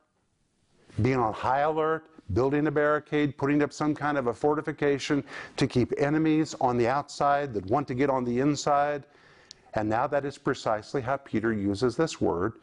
being 1.02 1.18
on 1.18 1.32
high 1.32 1.60
alert, 1.60 2.10
building 2.32 2.66
a 2.66 2.70
barricade, 2.70 3.36
putting 3.36 3.62
up 3.62 3.72
some 3.72 3.94
kind 3.94 4.16
of 4.18 4.28
a 4.28 4.34
fortification 4.34 5.22
to 5.56 5.66
keep 5.66 5.92
enemies 5.98 6.54
on 6.60 6.76
the 6.76 6.88
outside 6.88 7.52
that 7.54 7.64
want 7.66 7.86
to 7.88 7.94
get 7.94 8.10
on 8.10 8.24
the 8.24 8.40
inside. 8.40 9.04
And 9.74 9.88
now 9.88 10.06
that 10.06 10.24
is 10.24 10.38
precisely 10.38 11.00
how 11.00 11.16
Peter 11.16 11.52
uses 11.52 11.96
this 11.96 12.20
word 12.20 12.54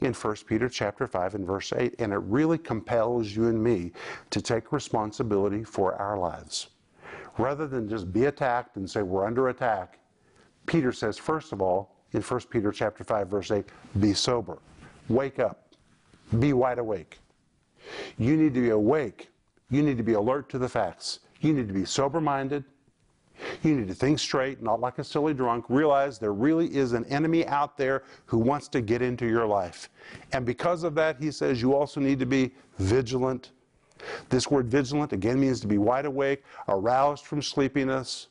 in 0.00 0.12
1 0.12 0.36
Peter 0.46 0.68
chapter 0.68 1.06
5 1.06 1.36
and 1.36 1.46
verse 1.46 1.72
8. 1.72 1.94
And 1.98 2.12
it 2.12 2.18
really 2.18 2.58
compels 2.58 3.34
you 3.34 3.48
and 3.48 3.62
me 3.62 3.92
to 4.30 4.40
take 4.40 4.72
responsibility 4.72 5.64
for 5.64 5.94
our 5.94 6.18
lives. 6.18 6.68
Rather 7.38 7.66
than 7.66 7.88
just 7.88 8.12
be 8.12 8.24
attacked 8.24 8.76
and 8.76 8.88
say 8.88 9.02
we're 9.02 9.26
under 9.26 9.48
attack, 9.48 9.98
Peter 10.66 10.90
says, 10.90 11.18
first 11.18 11.52
of 11.52 11.60
all, 11.62 11.95
in 12.16 12.22
1 12.22 12.40
Peter 12.50 12.72
chapter 12.72 13.04
5 13.04 13.28
verse 13.28 13.50
8, 13.50 13.64
be 14.00 14.14
sober. 14.14 14.58
Wake 15.08 15.38
up. 15.38 15.68
Be 16.38 16.52
wide 16.52 16.78
awake. 16.78 17.18
You 18.18 18.36
need 18.36 18.54
to 18.54 18.60
be 18.60 18.70
awake. 18.70 19.30
You 19.70 19.82
need 19.82 19.96
to 19.98 20.02
be 20.02 20.14
alert 20.14 20.48
to 20.50 20.58
the 20.58 20.68
facts. 20.68 21.20
You 21.40 21.52
need 21.52 21.68
to 21.68 21.74
be 21.74 21.84
sober 21.84 22.20
minded. 22.20 22.64
You 23.62 23.76
need 23.76 23.88
to 23.88 23.94
think 23.94 24.18
straight, 24.18 24.62
not 24.62 24.80
like 24.80 24.98
a 24.98 25.04
silly 25.04 25.34
drunk. 25.34 25.66
Realize 25.68 26.18
there 26.18 26.32
really 26.32 26.74
is 26.74 26.94
an 26.94 27.04
enemy 27.06 27.46
out 27.46 27.76
there 27.76 28.02
who 28.24 28.38
wants 28.38 28.66
to 28.68 28.80
get 28.80 29.02
into 29.02 29.26
your 29.26 29.46
life. 29.46 29.90
And 30.32 30.46
because 30.46 30.84
of 30.84 30.94
that, 30.94 31.20
he 31.20 31.30
says 31.30 31.60
you 31.60 31.74
also 31.74 32.00
need 32.00 32.18
to 32.18 32.26
be 32.26 32.52
vigilant. 32.78 33.52
This 34.30 34.50
word 34.50 34.68
vigilant 34.68 35.12
again 35.12 35.38
means 35.38 35.60
to 35.60 35.66
be 35.66 35.78
wide 35.78 36.06
awake, 36.06 36.44
aroused 36.68 37.26
from 37.26 37.42
sleepiness, 37.42 38.28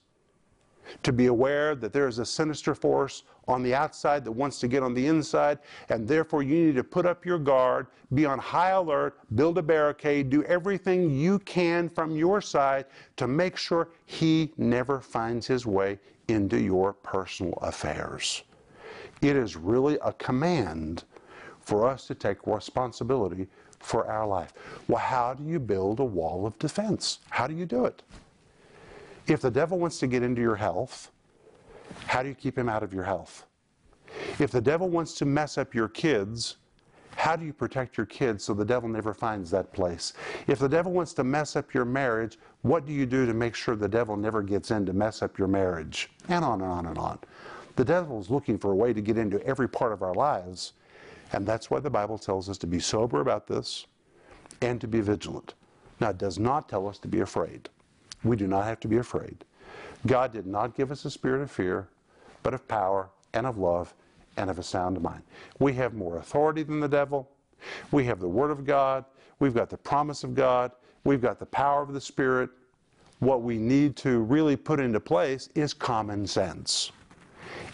to 1.04 1.14
be 1.14 1.28
aware 1.28 1.76
that 1.76 1.94
there 1.94 2.08
is 2.08 2.20
a 2.20 2.26
sinister 2.26 2.76
force 2.76 3.24
on 3.48 3.62
the 3.64 3.74
outside 3.74 4.26
that 4.26 4.32
wants 4.32 4.60
to 4.60 4.68
get 4.68 4.84
on 4.84 4.94
the 4.94 5.06
inside, 5.06 5.60
and 5.90 6.08
therefore 6.08 6.44
you 6.44 6.66
need 6.66 6.76
to 6.76 6.84
put 6.84 7.06
up 7.06 7.26
your 7.26 7.40
guard, 7.40 7.88
be 8.14 8.26
on 8.26 8.40
high 8.40 8.72
alert, 8.72 9.20
build 9.36 9.58
a 9.58 9.62
barricade, 9.62 10.30
do 10.30 10.44
everything 10.44 11.10
you 11.10 11.40
can 11.40 11.90
from 11.90 12.16
your 12.16 12.42
side 12.42 12.86
to 13.18 13.28
make 13.28 13.58
sure 13.58 13.90
he 14.06 14.52
never 14.58 15.00
finds 15.00 15.46
his 15.46 15.66
way 15.66 16.00
into 16.28 16.60
your 16.60 16.94
personal 16.94 17.54
affairs. 17.62 18.44
It 19.22 19.36
is 19.36 19.56
really 19.56 19.98
a 20.04 20.14
command 20.14 21.04
for 21.62 21.88
us 21.88 22.08
to 22.08 22.16
take 22.16 22.46
responsibility 22.46 23.48
for 23.80 24.08
our 24.08 24.26
life. 24.26 24.54
Well, 24.88 25.00
how 25.00 25.34
do 25.34 25.44
you 25.44 25.60
build 25.60 26.00
a 26.00 26.04
wall 26.04 26.46
of 26.46 26.58
defense? 26.60 27.20
How 27.30 27.48
do 27.48 27.54
you 27.54 27.66
do 27.66 27.86
it? 27.86 28.02
If 29.28 29.42
the 29.42 29.52
devil 29.52 29.80
wants 29.80 30.00
to 30.00 30.08
get 30.08 30.24
into 30.24 30.42
your 30.42 30.56
health, 30.56 31.12
how 32.06 32.22
do 32.22 32.30
you 32.30 32.36
keep 32.36 32.58
him 32.58 32.70
out 32.70 32.84
of 32.84 32.94
your 32.94 33.04
health? 33.04 33.46
If 34.40 34.52
the 34.52 34.62
devil 34.62 34.90
wants 34.90 35.14
to 35.16 35.26
mess 35.26 35.58
up 35.58 35.74
your 35.74 35.88
kids, 35.88 36.58
how 37.16 37.36
do 37.36 37.46
you 37.46 37.54
protect 37.54 37.98
your 37.98 38.06
kids 38.06 38.44
so 38.44 38.54
the 38.54 38.66
devil 38.66 38.88
never 38.90 39.14
finds 39.14 39.50
that 39.52 39.74
place? 39.74 40.14
If 40.48 40.60
the 40.60 40.70
devil 40.70 40.92
wants 40.92 41.14
to 41.14 41.24
mess 41.24 41.56
up 41.56 41.74
your 41.74 41.86
marriage, 41.86 42.38
what 42.62 42.86
do 42.86 42.94
you 42.94 43.06
do 43.06 43.26
to 43.26 43.34
make 43.34 43.56
sure 43.56 43.76
the 43.76 43.88
devil 43.88 44.16
never 44.16 44.44
gets 44.44 44.72
in 44.72 44.86
to 44.86 44.94
mess 44.94 45.22
up 45.22 45.38
your 45.40 45.48
marriage? 45.48 46.12
And 46.28 46.46
on 46.46 46.62
and 46.62 46.72
on 46.72 46.86
and 46.86 46.98
on. 46.98 47.20
The 47.78 47.86
devil 47.86 48.20
is 48.20 48.30
looking 48.30 48.58
for 48.58 48.72
a 48.72 48.76
way 48.76 48.94
to 48.94 49.02
get 49.02 49.18
into 49.18 49.44
every 49.46 49.68
part 49.68 49.92
of 49.92 50.02
our 50.02 50.14
lives. 50.14 50.74
And 51.34 51.46
that's 51.46 51.72
why 51.72 51.80
the 51.80 51.90
Bible 51.90 52.18
tells 52.18 52.50
us 52.50 52.58
to 52.60 52.68
be 52.68 52.80
sober 52.80 53.22
about 53.22 53.48
this 53.48 53.88
and 54.62 54.80
to 54.82 54.88
be 54.88 55.02
vigilant. 55.02 55.56
Now, 56.00 56.10
it 56.10 56.18
does 56.18 56.38
not 56.38 56.70
tell 56.70 56.88
us 56.88 57.00
to 57.00 57.08
be 57.08 57.22
afraid. 57.22 57.70
We 58.26 58.36
do 58.36 58.48
not 58.48 58.66
have 58.66 58.82
to 58.82 58.88
be 58.88 58.98
afraid. 58.98 59.46
God 60.06 60.34
did 60.34 60.46
not 60.46 60.76
give 60.76 60.92
us 60.92 61.06
a 61.06 61.12
spirit 61.12 61.42
of 61.42 61.50
fear, 61.50 61.88
but 62.44 62.54
of 62.54 62.68
power 62.68 63.10
and 63.34 63.46
of 63.46 63.58
love 63.58 63.94
and 64.36 64.50
of 64.50 64.60
a 64.60 64.64
sound 64.64 65.00
mind. 65.02 65.22
We 65.60 65.74
have 65.74 65.94
more 65.94 66.18
authority 66.18 66.64
than 66.64 66.80
the 66.80 66.90
devil. 66.90 67.30
We 67.92 68.04
have 68.06 68.20
the 68.20 68.28
Word 68.28 68.52
of 68.52 68.66
God. 68.66 69.06
We've 69.40 69.54
got 69.54 69.70
the 69.70 69.78
promise 69.78 70.24
of 70.24 70.36
God. 70.36 70.72
We've 71.04 71.22
got 71.22 71.40
the 71.40 71.46
power 71.46 71.82
of 71.82 71.94
the 71.94 72.02
Spirit. 72.02 72.50
What 73.20 73.44
we 73.44 73.58
need 73.58 73.96
to 73.98 74.20
really 74.20 74.56
put 74.56 74.80
into 74.80 75.00
place 75.00 75.50
is 75.56 75.74
common 75.74 76.28
sense. 76.28 76.92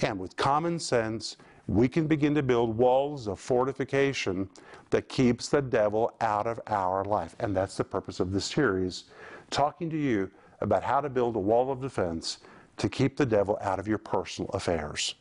And 0.01 0.19
with 0.19 0.35
common 0.35 0.79
sense, 0.79 1.37
we 1.67 1.87
can 1.87 2.07
begin 2.07 2.35
to 2.35 2.43
build 2.43 2.77
walls 2.77 3.27
of 3.27 3.39
fortification 3.39 4.49
that 4.89 5.07
keeps 5.07 5.47
the 5.47 5.61
devil 5.61 6.13
out 6.21 6.45
of 6.45 6.59
our 6.67 7.05
life. 7.05 7.35
And 7.39 7.55
that's 7.55 7.77
the 7.77 7.83
purpose 7.83 8.19
of 8.19 8.31
this 8.31 8.45
series, 8.45 9.05
talking 9.49 9.89
to 9.89 9.97
you 9.97 10.29
about 10.61 10.83
how 10.83 11.01
to 11.01 11.09
build 11.09 11.35
a 11.35 11.39
wall 11.39 11.71
of 11.71 11.81
defense 11.81 12.39
to 12.77 12.89
keep 12.89 13.17
the 13.17 13.25
devil 13.25 13.57
out 13.61 13.79
of 13.79 13.87
your 13.87 13.97
personal 13.97 14.49
affairs. 14.51 15.15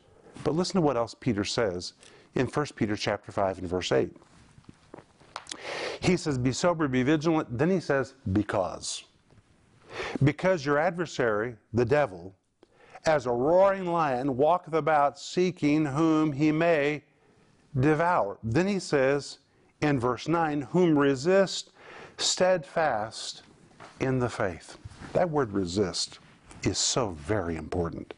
But 0.44 0.54
listen 0.54 0.74
to 0.74 0.80
what 0.80 0.96
else 0.96 1.14
Peter 1.18 1.44
says 1.44 1.94
in 2.34 2.46
1 2.46 2.66
Peter 2.76 2.96
chapter 2.96 3.32
5 3.32 3.58
and 3.58 3.68
verse 3.68 3.92
8. 3.92 4.10
He 6.00 6.16
says, 6.16 6.38
Be 6.38 6.52
sober, 6.52 6.88
be 6.88 7.02
vigilant. 7.02 7.58
Then 7.58 7.70
he 7.70 7.80
says, 7.80 8.14
Because. 8.32 9.04
Because 10.22 10.64
your 10.64 10.78
adversary, 10.78 11.56
the 11.74 11.84
devil, 11.84 12.34
as 13.06 13.26
a 13.26 13.30
roaring 13.30 13.86
lion, 13.86 14.36
walketh 14.36 14.74
about 14.74 15.18
seeking 15.18 15.84
whom 15.84 16.32
he 16.32 16.52
may 16.52 17.02
devour. 17.78 18.38
Then 18.42 18.66
he 18.66 18.78
says 18.78 19.38
in 19.80 19.98
verse 19.98 20.28
9, 20.28 20.62
Whom 20.62 20.98
resist 20.98 21.72
steadfast 22.16 23.42
in 24.00 24.18
the 24.18 24.28
faith. 24.28 24.78
That 25.12 25.28
word 25.28 25.52
resist 25.52 26.20
is 26.62 26.78
so 26.78 27.10
very 27.10 27.56
important. 27.56 28.14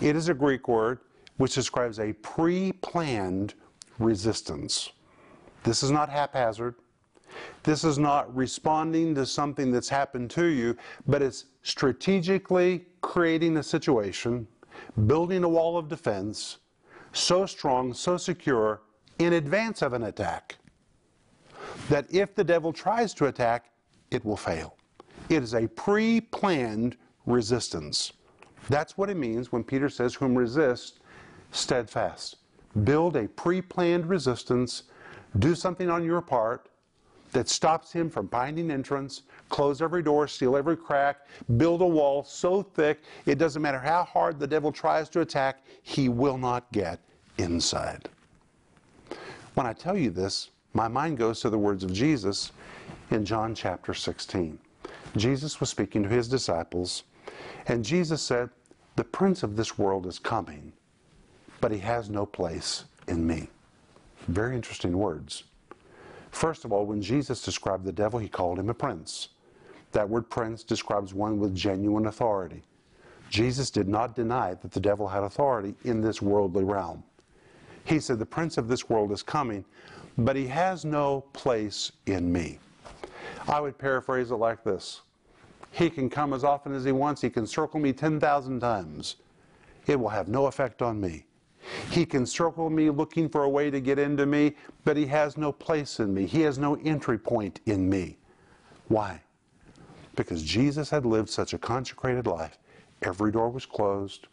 It 0.00 0.16
is 0.16 0.28
a 0.28 0.34
Greek 0.34 0.68
word 0.68 1.00
which 1.36 1.54
describes 1.54 1.98
a 1.98 2.12
pre 2.14 2.72
planned 2.72 3.54
resistance. 3.98 4.92
This 5.64 5.82
is 5.82 5.90
not 5.90 6.08
haphazard. 6.08 6.76
This 7.62 7.84
is 7.84 7.98
not 7.98 8.34
responding 8.34 9.14
to 9.16 9.26
something 9.26 9.72
that's 9.72 9.88
happened 9.88 10.30
to 10.32 10.44
you, 10.46 10.76
but 11.06 11.20
it's 11.20 11.46
strategically 11.62 12.86
creating 13.00 13.56
a 13.56 13.62
situation, 13.62 14.46
building 15.06 15.42
a 15.42 15.48
wall 15.48 15.76
of 15.76 15.88
defense 15.88 16.58
so 17.12 17.46
strong, 17.46 17.92
so 17.94 18.16
secure, 18.16 18.82
in 19.18 19.34
advance 19.34 19.82
of 19.82 19.92
an 19.92 20.04
attack, 20.04 20.56
that 21.88 22.12
if 22.12 22.34
the 22.34 22.44
devil 22.44 22.72
tries 22.72 23.14
to 23.14 23.26
attack, 23.26 23.70
it 24.10 24.24
will 24.24 24.36
fail. 24.36 24.76
It 25.28 25.42
is 25.42 25.54
a 25.54 25.66
pre 25.68 26.20
planned 26.20 26.96
resistance. 27.26 28.12
That's 28.68 28.96
what 28.96 29.10
it 29.10 29.16
means 29.16 29.52
when 29.52 29.64
Peter 29.64 29.88
says, 29.88 30.14
Whom 30.14 30.36
resist 30.36 31.00
steadfast. 31.50 32.36
Build 32.82 33.16
a 33.16 33.28
pre 33.28 33.62
planned 33.62 34.06
resistance, 34.06 34.84
do 35.38 35.54
something 35.54 35.88
on 35.88 36.04
your 36.04 36.20
part 36.20 36.68
that 37.32 37.48
stops 37.48 37.92
him 37.92 38.08
from 38.08 38.28
finding 38.28 38.70
entrance, 38.70 39.22
close 39.48 39.82
every 39.82 40.02
door, 40.02 40.28
seal 40.28 40.56
every 40.56 40.76
crack, 40.76 41.26
build 41.56 41.82
a 41.82 41.86
wall 41.86 42.22
so 42.22 42.62
thick 42.62 43.02
it 43.26 43.38
doesn't 43.38 43.60
matter 43.60 43.78
how 43.78 44.04
hard 44.04 44.38
the 44.38 44.46
devil 44.46 44.70
tries 44.70 45.08
to 45.10 45.20
attack, 45.20 45.64
he 45.82 46.08
will 46.08 46.38
not 46.38 46.70
get 46.72 47.00
inside. 47.38 48.08
When 49.54 49.66
I 49.66 49.72
tell 49.72 49.96
you 49.96 50.10
this, 50.10 50.50
my 50.72 50.88
mind 50.88 51.18
goes 51.18 51.40
to 51.40 51.50
the 51.50 51.58
words 51.58 51.84
of 51.84 51.92
Jesus 51.92 52.52
in 53.10 53.24
John 53.24 53.54
chapter 53.54 53.94
16. 53.94 54.58
Jesus 55.16 55.60
was 55.60 55.70
speaking 55.70 56.02
to 56.02 56.08
his 56.08 56.28
disciples, 56.28 57.04
and 57.66 57.84
Jesus 57.84 58.22
said, 58.22 58.50
The 58.96 59.04
prince 59.04 59.42
of 59.42 59.56
this 59.56 59.78
world 59.78 60.06
is 60.06 60.18
coming 60.18 60.72
but 61.64 61.72
he 61.72 61.78
has 61.78 62.10
no 62.10 62.26
place 62.26 62.84
in 63.08 63.26
me. 63.26 63.48
Very 64.28 64.54
interesting 64.54 64.98
words. 64.98 65.44
First 66.30 66.66
of 66.66 66.74
all, 66.74 66.84
when 66.84 67.00
Jesus 67.00 67.42
described 67.42 67.86
the 67.86 67.92
devil, 67.92 68.18
he 68.18 68.28
called 68.28 68.58
him 68.58 68.68
a 68.68 68.74
prince. 68.74 69.28
That 69.92 70.06
word 70.06 70.28
prince 70.28 70.62
describes 70.62 71.14
one 71.14 71.40
with 71.40 71.54
genuine 71.54 72.04
authority. 72.04 72.62
Jesus 73.30 73.70
did 73.70 73.88
not 73.88 74.14
deny 74.14 74.52
that 74.52 74.72
the 74.72 74.78
devil 74.78 75.08
had 75.08 75.22
authority 75.22 75.74
in 75.84 76.02
this 76.02 76.20
worldly 76.20 76.64
realm. 76.64 77.02
He 77.86 77.98
said, 77.98 78.18
The 78.18 78.26
prince 78.26 78.58
of 78.58 78.68
this 78.68 78.90
world 78.90 79.10
is 79.10 79.22
coming, 79.22 79.64
but 80.18 80.36
he 80.36 80.46
has 80.48 80.84
no 80.84 81.22
place 81.32 81.92
in 82.04 82.30
me. 82.30 82.58
I 83.48 83.60
would 83.60 83.78
paraphrase 83.78 84.30
it 84.30 84.36
like 84.36 84.64
this 84.64 85.02
He 85.70 85.90
can 85.90 86.08
come 86.08 86.32
as 86.32 86.44
often 86.44 86.74
as 86.74 86.84
he 86.84 86.92
wants, 86.92 87.20
he 87.20 87.30
can 87.30 87.46
circle 87.46 87.80
me 87.80 87.92
10,000 87.92 88.60
times. 88.60 89.16
It 89.86 90.00
will 90.00 90.08
have 90.08 90.28
no 90.28 90.46
effect 90.46 90.80
on 90.80 91.00
me. 91.00 91.26
He 91.90 92.04
can 92.06 92.26
circle 92.26 92.70
me 92.70 92.90
looking 92.90 93.28
for 93.28 93.44
a 93.44 93.48
way 93.48 93.70
to 93.70 93.80
get 93.80 93.98
into 93.98 94.26
me, 94.26 94.54
but 94.84 94.96
he 94.96 95.06
has 95.06 95.36
no 95.36 95.52
place 95.52 95.98
in 95.98 96.12
me. 96.12 96.26
He 96.26 96.40
has 96.42 96.58
no 96.58 96.76
entry 96.76 97.18
point 97.18 97.60
in 97.66 97.88
me. 97.88 98.18
Why? 98.88 99.20
Because 100.16 100.42
Jesus 100.42 100.90
had 100.90 101.06
lived 101.06 101.30
such 101.30 101.54
a 101.54 101.58
consecrated 101.58 102.26
life. 102.26 102.58
Every 103.02 103.32
door 103.32 103.50
was 103.50 103.66
closed, 103.66 104.28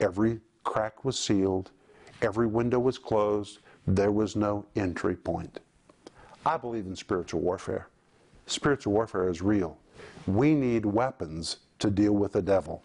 every 0.00 0.40
crack 0.64 1.04
was 1.04 1.18
sealed, 1.18 1.70
every 2.22 2.46
window 2.46 2.78
was 2.78 2.98
closed. 2.98 3.60
There 3.86 4.10
was 4.10 4.34
no 4.34 4.66
entry 4.74 5.14
point. 5.14 5.60
I 6.44 6.56
believe 6.56 6.86
in 6.86 6.96
spiritual 6.96 7.40
warfare. 7.40 7.88
Spiritual 8.46 8.92
warfare 8.92 9.28
is 9.28 9.42
real. 9.42 9.76
We 10.26 10.54
need 10.54 10.86
weapons 10.86 11.58
to 11.80 11.90
deal 11.90 12.12
with 12.12 12.32
the 12.32 12.42
devil. 12.42 12.82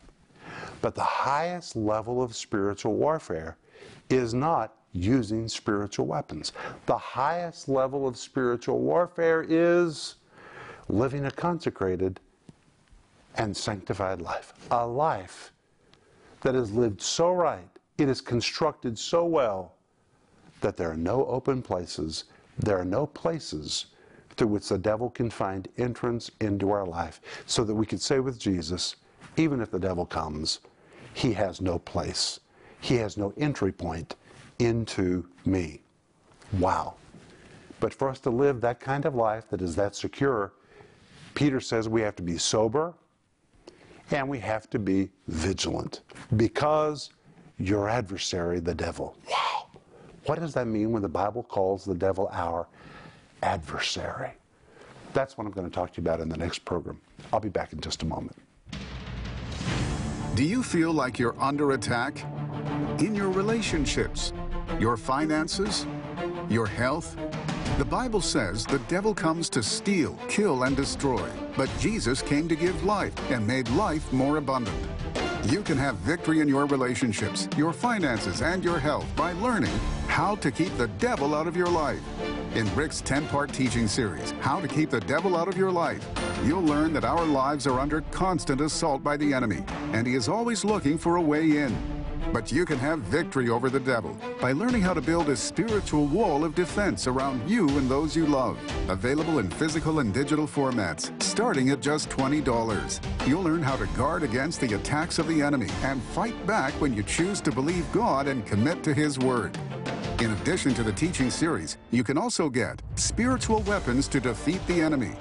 But 0.82 0.96
the 0.96 1.04
highest 1.04 1.76
level 1.76 2.22
of 2.22 2.36
spiritual 2.36 2.96
warfare 2.96 3.58
is 4.10 4.34
not 4.34 4.76
using 4.94 5.48
spiritual 5.48 6.08
weapons. 6.08 6.52
The 6.86 6.98
highest 6.98 7.70
level 7.70 8.08
of 8.08 8.18
spiritual 8.18 8.80
warfare 8.80 9.46
is 9.48 10.16
living 10.90 11.26
a 11.26 11.32
consecrated 11.32 12.20
and 13.36 13.56
sanctified 13.56 14.22
life. 14.22 14.54
A 14.72 14.86
life 14.86 15.54
that 16.42 16.56
is 16.56 16.72
lived 16.74 17.02
so 17.02 17.32
right, 17.32 17.70
it 17.98 18.10
is 18.10 18.20
constructed 18.20 18.98
so 18.98 19.26
well 19.26 19.76
that 20.60 20.76
there 20.76 20.92
are 20.92 20.98
no 20.98 21.26
open 21.28 21.62
places, 21.62 22.26
there 22.58 22.78
are 22.78 22.86
no 22.86 23.06
places 23.06 23.88
through 24.38 24.48
which 24.48 24.70
the 24.70 24.78
devil 24.78 25.10
can 25.10 25.30
find 25.30 25.68
entrance 25.78 26.32
into 26.40 26.72
our 26.72 26.86
life, 26.86 27.22
so 27.46 27.64
that 27.64 27.76
we 27.76 27.86
can 27.86 28.00
say 28.00 28.20
with 28.20 28.40
Jesus, 28.40 28.96
even 29.38 29.62
if 29.62 29.72
the 29.72 29.80
devil 29.80 30.06
comes, 30.06 30.60
he 31.14 31.34
has 31.34 31.62
no 31.62 31.80
place. 31.80 32.40
He 32.80 32.96
has 32.96 33.18
no 33.18 33.34
entry 33.38 33.72
point 33.72 34.16
into 34.60 35.26
me. 35.46 35.82
Wow. 36.60 36.96
But 37.80 37.94
for 37.94 38.10
us 38.10 38.20
to 38.22 38.30
live 38.30 38.62
that 38.62 38.80
kind 38.80 39.06
of 39.06 39.16
life 39.16 39.50
that 39.50 39.62
is 39.62 39.76
that 39.76 39.96
secure, 39.96 40.54
Peter 41.34 41.60
says 41.60 41.90
we 41.90 42.02
have 42.02 42.16
to 42.18 42.24
be 42.24 42.38
sober 42.38 42.94
and 44.12 44.28
we 44.28 44.40
have 44.40 44.70
to 44.70 44.80
be 44.80 45.10
vigilant 45.28 46.02
because 46.36 47.12
your 47.58 47.88
adversary, 47.90 48.60
the 48.60 48.76
devil. 48.76 49.16
Wow. 49.30 49.68
What 50.26 50.40
does 50.40 50.54
that 50.54 50.68
mean 50.68 50.92
when 50.92 51.02
the 51.02 51.10
Bible 51.10 51.44
calls 51.44 51.86
the 51.86 51.96
devil 51.96 52.30
our 52.32 52.68
adversary? 53.42 54.32
That's 55.14 55.38
what 55.38 55.46
I'm 55.46 55.52
going 55.52 55.70
to 55.70 55.74
talk 55.74 55.94
to 55.94 56.02
you 56.02 56.08
about 56.08 56.20
in 56.20 56.30
the 56.30 56.38
next 56.38 56.64
program. 56.66 57.02
I'll 57.34 57.40
be 57.40 57.50
back 57.50 57.74
in 57.74 57.82
just 57.82 58.04
a 58.04 58.06
moment. 58.06 58.38
Do 60.36 60.44
you 60.44 60.64
feel 60.64 60.94
like 60.94 61.20
you're 61.20 61.40
under 61.42 61.72
attack? 61.72 62.24
In 63.00 63.14
your 63.14 63.30
relationships, 63.30 64.32
your 64.80 64.96
finances, 64.96 65.86
your 66.50 66.68
health? 66.68 67.18
The 67.78 67.86
Bible 67.86 68.22
says 68.22 68.66
the 68.66 68.80
devil 68.88 69.14
comes 69.14 69.50
to 69.50 69.64
steal, 69.64 70.18
kill, 70.30 70.64
and 70.64 70.76
destroy, 70.76 71.30
but 71.58 71.70
Jesus 71.80 72.22
came 72.22 72.48
to 72.48 72.56
give 72.56 72.84
life 72.86 73.14
and 73.32 73.46
made 73.46 73.68
life 73.70 74.12
more 74.14 74.38
abundant. 74.38 74.78
You 75.46 75.64
can 75.64 75.78
have 75.78 75.96
victory 75.98 76.40
in 76.40 76.48
your 76.48 76.66
relationships, 76.68 77.48
your 77.58 77.74
finances, 77.74 78.42
and 78.42 78.64
your 78.64 78.78
health 78.78 79.08
by 79.16 79.34
learning 79.34 79.74
how 80.08 80.36
to 80.36 80.52
keep 80.52 80.76
the 80.78 80.88
devil 81.00 81.34
out 81.34 81.48
of 81.48 81.58
your 81.58 81.70
life. 81.70 82.02
In 82.54 82.76
Rick's 82.76 83.00
10 83.00 83.28
part 83.28 83.54
teaching 83.54 83.88
series, 83.88 84.32
How 84.42 84.60
to 84.60 84.68
Keep 84.68 84.90
the 84.90 85.00
Devil 85.00 85.38
Out 85.38 85.48
of 85.48 85.58
Your 85.58 85.72
Life, 85.72 86.06
you'll 86.44 86.62
learn 86.62 86.92
that 86.92 87.06
our 87.06 87.24
lives 87.24 87.66
are 87.66 87.80
under 87.80 88.02
constant 88.12 88.60
assault 88.60 89.02
by 89.02 89.16
the 89.16 89.34
enemy, 89.34 89.64
and 89.94 90.06
he 90.06 90.16
is 90.16 90.28
always 90.28 90.66
looking 90.66 90.98
for 90.98 91.16
a 91.16 91.22
way 91.22 91.60
in. 91.60 91.74
But 92.34 92.52
you 92.52 92.66
can 92.66 92.78
have 92.80 93.00
victory 93.04 93.48
over 93.48 93.70
the 93.70 93.80
devil 93.80 94.18
by 94.42 94.52
learning 94.52 94.82
how 94.82 94.94
to 94.94 95.00
build 95.00 95.30
a 95.30 95.36
spiritual 95.38 96.08
wall 96.08 96.44
of 96.44 96.54
defense 96.54 97.08
around 97.08 97.50
you 97.50 97.70
and 97.78 97.90
those 97.90 98.18
you 98.18 98.26
love. 98.26 98.60
Available 98.90 99.40
in 99.40 99.50
physical 99.50 100.00
and 100.00 100.14
digital 100.14 100.46
formats, 100.46 101.10
starting 101.24 101.70
at 101.70 101.80
just 101.80 102.10
$20. 102.10 103.28
You'll 103.30 103.44
learn 103.44 103.64
how 103.64 103.78
to 103.78 103.86
guard 103.98 104.24
against 104.24 104.60
the 104.60 104.74
attacks 104.74 105.20
of 105.20 105.28
the 105.30 105.42
enemy 105.42 105.70
and 105.84 106.04
fight 106.04 106.46
back 106.46 106.74
when 106.82 106.94
you 106.94 107.04
choose 107.04 107.40
to 107.42 107.52
believe 107.52 107.90
God 107.94 108.28
and 108.28 108.46
commit 108.46 108.84
to 108.84 108.94
His 108.94 109.18
Word. 109.18 109.58
In 110.22 110.34
addition 110.34 110.76
to 110.76 110.84
the 110.84 110.92
teaching 110.92 111.32
series, 111.32 111.80
you 111.90 112.04
can 112.04 112.16
also 112.16 112.48
get 112.48 112.80
Spiritual 112.94 113.62
Weapons 113.62 114.08
to 114.10 114.20
Defeat 114.20 114.62
the 114.68 114.80
Enemy. 114.80 115.14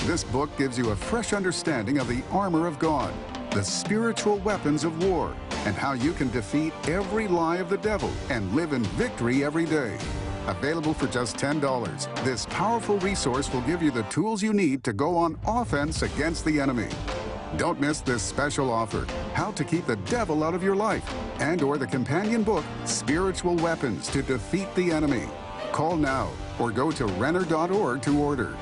This 0.00 0.24
book 0.24 0.54
gives 0.58 0.76
you 0.76 0.90
a 0.90 0.96
fresh 0.96 1.32
understanding 1.32 1.96
of 1.96 2.06
the 2.06 2.22
armor 2.30 2.66
of 2.66 2.78
God, 2.78 3.14
the 3.52 3.64
spiritual 3.64 4.36
weapons 4.40 4.84
of 4.84 5.02
war, 5.06 5.34
and 5.64 5.74
how 5.74 5.94
you 5.94 6.12
can 6.12 6.30
defeat 6.32 6.74
every 6.86 7.28
lie 7.28 7.56
of 7.56 7.70
the 7.70 7.78
devil 7.78 8.10
and 8.28 8.54
live 8.54 8.74
in 8.74 8.82
victory 9.00 9.42
every 9.42 9.64
day. 9.64 9.96
Available 10.46 10.92
for 10.92 11.06
just 11.06 11.38
$10, 11.38 12.22
this 12.22 12.44
powerful 12.50 12.98
resource 12.98 13.50
will 13.54 13.62
give 13.62 13.82
you 13.82 13.90
the 13.90 14.02
tools 14.10 14.42
you 14.42 14.52
need 14.52 14.84
to 14.84 14.92
go 14.92 15.16
on 15.16 15.38
offense 15.46 16.02
against 16.02 16.44
the 16.44 16.60
enemy. 16.60 16.88
Don't 17.58 17.78
miss 17.78 18.00
this 18.00 18.22
special 18.22 18.70
offer, 18.70 19.06
How 19.34 19.52
to 19.52 19.62
Keep 19.62 19.86
the 19.86 19.96
Devil 19.96 20.42
Out 20.42 20.54
of 20.54 20.62
Your 20.62 20.74
Life, 20.74 21.04
and 21.38 21.60
or 21.60 21.76
the 21.76 21.86
companion 21.86 22.42
book, 22.42 22.64
Spiritual 22.86 23.56
Weapons 23.56 24.08
to 24.08 24.22
Defeat 24.22 24.74
the 24.74 24.90
Enemy. 24.90 25.24
Call 25.70 25.96
now 25.96 26.30
or 26.58 26.70
go 26.70 26.90
to 26.90 27.04
Renner.org 27.04 28.00
to 28.02 28.18
order. 28.18 28.56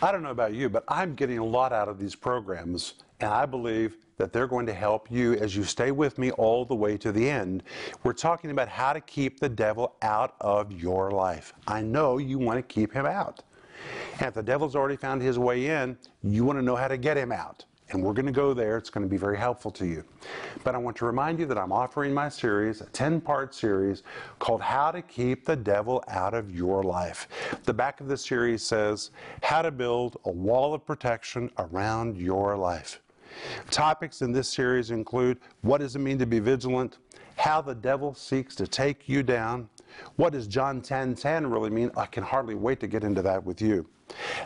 I 0.00 0.12
don't 0.12 0.22
know 0.22 0.30
about 0.30 0.54
you, 0.54 0.70
but 0.70 0.84
I'm 0.88 1.14
getting 1.14 1.38
a 1.38 1.44
lot 1.44 1.72
out 1.72 1.88
of 1.88 1.98
these 1.98 2.14
programs, 2.14 2.94
and 3.20 3.30
I 3.30 3.44
believe 3.44 3.98
that 4.16 4.32
they're 4.32 4.46
going 4.46 4.66
to 4.66 4.74
help 4.74 5.10
you 5.10 5.34
as 5.34 5.54
you 5.54 5.64
stay 5.64 5.90
with 5.90 6.18
me 6.18 6.30
all 6.32 6.64
the 6.64 6.74
way 6.74 6.96
to 6.96 7.12
the 7.12 7.28
end. 7.28 7.62
We're 8.02 8.12
talking 8.14 8.50
about 8.50 8.68
how 8.68 8.94
to 8.94 9.00
keep 9.00 9.40
the 9.40 9.48
devil 9.48 9.96
out 10.00 10.36
of 10.40 10.72
your 10.72 11.10
life. 11.10 11.52
I 11.66 11.82
know 11.82 12.16
you 12.16 12.38
want 12.38 12.58
to 12.58 12.62
keep 12.62 12.92
him 12.92 13.04
out. 13.04 13.42
And 14.18 14.28
if 14.28 14.34
the 14.34 14.42
devil's 14.42 14.76
already 14.76 14.96
found 14.96 15.22
his 15.22 15.38
way 15.38 15.66
in, 15.66 15.96
you 16.22 16.44
want 16.44 16.58
to 16.58 16.62
know 16.62 16.76
how 16.76 16.88
to 16.88 16.96
get 16.96 17.16
him 17.16 17.32
out 17.32 17.64
and 17.90 18.02
we're 18.02 18.12
going 18.12 18.26
to 18.26 18.32
go 18.32 18.54
there. 18.54 18.76
It's 18.76 18.90
going 18.90 19.04
to 19.04 19.10
be 19.10 19.16
very 19.16 19.36
helpful 19.36 19.70
to 19.72 19.86
you. 19.86 20.04
But 20.62 20.74
I 20.74 20.78
want 20.78 20.96
to 20.98 21.04
remind 21.04 21.38
you 21.38 21.46
that 21.46 21.58
I'm 21.58 21.72
offering 21.72 22.14
my 22.14 22.28
series, 22.28 22.80
a 22.80 22.86
10 22.86 23.20
part 23.20 23.54
series 23.54 24.02
called 24.38 24.62
How 24.62 24.90
to 24.90 25.02
Keep 25.02 25.44
the 25.44 25.56
Devil 25.56 26.02
Out 26.08 26.34
of 26.34 26.54
Your 26.54 26.82
Life. 26.82 27.28
The 27.64 27.74
back 27.74 28.00
of 28.00 28.08
the 28.08 28.16
series 28.16 28.62
says, 28.62 29.10
How 29.42 29.62
to 29.62 29.70
Build 29.70 30.16
a 30.24 30.30
Wall 30.30 30.74
of 30.74 30.86
Protection 30.86 31.50
Around 31.58 32.16
Your 32.16 32.56
Life. 32.56 33.00
Topics 33.70 34.22
in 34.22 34.32
this 34.32 34.48
series 34.48 34.90
include 34.90 35.38
what 35.62 35.78
does 35.78 35.96
it 35.96 35.98
mean 35.98 36.18
to 36.18 36.26
be 36.26 36.38
vigilant, 36.38 36.98
how 37.36 37.60
the 37.60 37.74
devil 37.74 38.14
seeks 38.14 38.54
to 38.54 38.66
take 38.66 39.08
you 39.08 39.22
down, 39.22 39.68
what 40.16 40.32
does 40.32 40.46
John 40.46 40.80
10:10 40.80 41.16
10, 41.16 41.50
really 41.50 41.70
mean? 41.70 41.90
I 41.96 42.06
can 42.06 42.22
hardly 42.22 42.54
wait 42.54 42.80
to 42.80 42.86
get 42.86 43.04
into 43.04 43.22
that 43.22 43.44
with 43.44 43.60
you. 43.60 43.86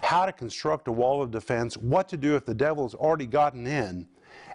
How 0.02 0.26
to 0.26 0.32
construct 0.32 0.88
a 0.88 0.92
wall 0.92 1.22
of 1.22 1.30
defense, 1.30 1.76
what 1.76 2.08
to 2.10 2.16
do 2.16 2.36
if 2.36 2.44
the 2.44 2.54
devil's 2.54 2.94
already 2.94 3.26
gotten 3.26 3.66
in, 3.66 4.06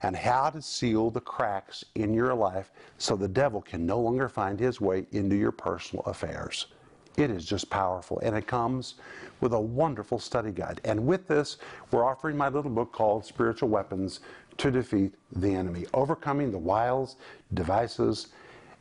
and 0.02 0.16
how 0.16 0.50
to 0.50 0.62
seal 0.62 1.10
the 1.10 1.22
cracks 1.22 1.84
in 1.96 2.14
your 2.14 2.34
life 2.34 2.72
so 2.98 3.16
the 3.16 3.28
devil 3.28 3.62
can 3.62 3.86
no 3.86 4.00
longer 4.00 4.30
find 4.30 4.60
his 4.60 4.82
way 4.82 5.06
into 5.12 5.36
your 5.36 5.52
personal 5.52 6.04
affairs. 6.06 6.68
It 7.16 7.30
is 7.30 7.46
just 7.46 7.70
powerful, 7.70 8.20
and 8.24 8.36
it 8.36 8.48
comes 8.48 8.96
with 9.40 9.54
a 9.54 9.60
wonderful 9.60 10.18
study 10.18 10.52
guide. 10.52 10.82
And 10.84 11.06
with 11.06 11.28
this, 11.28 11.58
we're 11.92 12.06
offering 12.06 12.36
my 12.36 12.50
little 12.50 12.72
book 12.72 12.92
called 12.92 13.24
Spiritual 13.24 13.70
Weapons 13.70 14.22
to 14.58 14.72
Defeat 14.72 15.14
the 15.32 15.54
Enemy 15.54 15.86
Overcoming 15.94 16.52
the 16.52 16.58
Wiles, 16.58 17.18
Devices, 17.54 18.28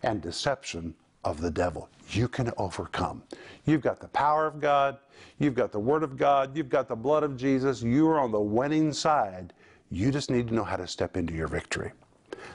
and 0.03 0.23
Deception 0.23 0.95
of 1.25 1.41
the 1.41 1.51
devil. 1.51 1.89
You 2.11 2.29
can 2.29 2.53
overcome. 2.59 3.23
You've 3.65 3.81
got 3.81 4.01
the 4.01 4.09
power 4.09 4.47
of 4.47 4.61
God, 4.61 4.99
you've 5.39 5.55
got 5.55 5.73
the 5.73 5.79
Word 5.79 6.03
of 6.03 6.17
God, 6.17 6.57
you've 6.57 6.69
got 6.69 6.89
the 6.89 6.97
blood 6.97 7.23
of 7.23 7.37
Jesus. 7.37 7.83
You 7.83 8.09
are 8.09 8.21
on 8.21 8.33
the 8.33 8.41
winning 8.41 8.93
side. 8.93 9.53
You 9.91 10.11
just 10.11 10.31
need 10.31 10.49
to 10.49 10.55
know 10.55 10.65
how 10.65 10.77
to 10.77 10.87
step 10.87 11.17
into 11.17 11.35
your 11.35 11.49
victory. 11.49 11.93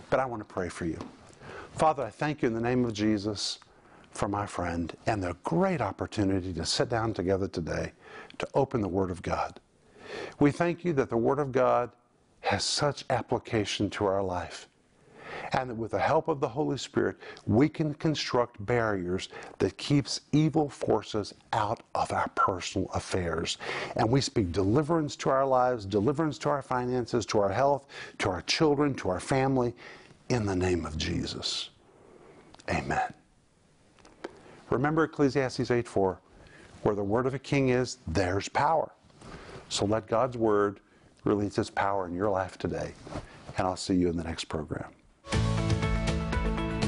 But 0.09 0.19
I 0.19 0.25
want 0.25 0.41
to 0.41 0.53
pray 0.53 0.69
for 0.69 0.85
you. 0.85 0.97
Father, 1.73 2.03
I 2.03 2.09
thank 2.09 2.41
you 2.41 2.47
in 2.47 2.53
the 2.53 2.61
name 2.61 2.83
of 2.85 2.93
Jesus 2.93 3.59
for 4.11 4.27
my 4.27 4.45
friend 4.45 4.95
and 5.05 5.23
the 5.23 5.35
great 5.43 5.79
opportunity 5.79 6.51
to 6.53 6.65
sit 6.65 6.89
down 6.89 7.13
together 7.13 7.47
today 7.47 7.91
to 8.39 8.47
open 8.53 8.81
the 8.81 8.87
Word 8.87 9.11
of 9.11 9.21
God. 9.21 9.59
We 10.39 10.51
thank 10.51 10.83
you 10.83 10.93
that 10.93 11.09
the 11.09 11.17
Word 11.17 11.39
of 11.39 11.51
God 11.51 11.91
has 12.41 12.63
such 12.63 13.05
application 13.09 13.89
to 13.91 14.05
our 14.05 14.23
life 14.23 14.67
and 15.53 15.69
that 15.69 15.75
with 15.75 15.91
the 15.91 15.99
help 15.99 16.27
of 16.27 16.39
the 16.39 16.47
Holy 16.47 16.77
Spirit, 16.77 17.17
we 17.45 17.69
can 17.69 17.93
construct 17.93 18.63
barriers 18.65 19.29
that 19.59 19.77
keeps 19.77 20.21
evil 20.31 20.69
forces 20.69 21.33
out 21.53 21.81
of 21.95 22.11
our 22.11 22.29
personal 22.35 22.89
affairs. 22.93 23.57
And 23.95 24.09
we 24.09 24.21
speak 24.21 24.51
deliverance 24.51 25.15
to 25.17 25.29
our 25.29 25.45
lives, 25.45 25.85
deliverance 25.85 26.37
to 26.39 26.49
our 26.49 26.61
finances, 26.61 27.25
to 27.27 27.39
our 27.39 27.51
health, 27.51 27.87
to 28.19 28.29
our 28.29 28.41
children, 28.43 28.93
to 28.95 29.09
our 29.09 29.19
family, 29.19 29.73
in 30.29 30.45
the 30.45 30.55
name 30.55 30.85
of 30.85 30.97
Jesus. 30.97 31.69
Amen. 32.69 33.13
Remember 34.69 35.05
Ecclesiastes 35.05 35.71
8:4, 35.71 36.19
where 36.83 36.95
the 36.95 37.03
word 37.03 37.25
of 37.25 37.33
a 37.33 37.39
king 37.39 37.69
is, 37.69 37.97
there's 38.07 38.49
power. 38.49 38.91
So 39.69 39.85
let 39.85 40.07
God's 40.07 40.37
word 40.37 40.79
release 41.23 41.57
its 41.57 41.69
power 41.69 42.07
in 42.07 42.13
your 42.13 42.29
life 42.29 42.57
today. 42.57 42.93
And 43.57 43.65
I'll 43.67 43.75
see 43.75 43.95
you 43.95 44.09
in 44.09 44.17
the 44.17 44.23
next 44.23 44.45
program. 44.45 44.96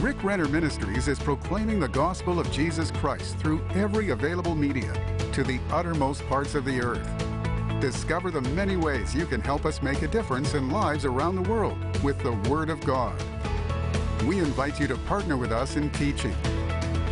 Rick 0.02 0.24
Renner 0.24 0.48
Ministries 0.48 1.10
is 1.10 1.20
proclaiming 1.20 1.82
the 1.82 1.90
gospel 1.90 2.40
of 2.40 2.50
Jesus 2.54 2.90
Christ 2.90 3.36
through 3.36 3.62
every 3.72 4.12
available 4.12 4.56
media 4.56 4.94
to 5.34 5.44
the 5.44 5.60
uttermost 5.72 6.26
parts 6.28 6.56
of 6.56 6.64
the 6.64 6.80
earth. 6.80 7.06
Discover 7.82 8.32
the 8.32 8.42
many 8.52 8.78
ways 8.78 9.14
you 9.14 9.26
can 9.26 9.42
help 9.42 9.66
us 9.66 9.82
make 9.82 10.02
a 10.02 10.08
difference 10.08 10.54
in 10.54 10.70
lives 10.70 11.04
around 11.04 11.36
the 11.36 11.50
world 11.50 11.78
with 12.02 12.18
the 12.24 12.32
Word 12.50 12.70
of 12.70 12.80
God. 12.86 13.14
We 14.26 14.40
invite 14.40 14.80
you 14.80 14.88
to 14.88 14.96
partner 15.00 15.36
with 15.36 15.52
us 15.52 15.76
in 15.76 15.90
teaching, 15.90 16.36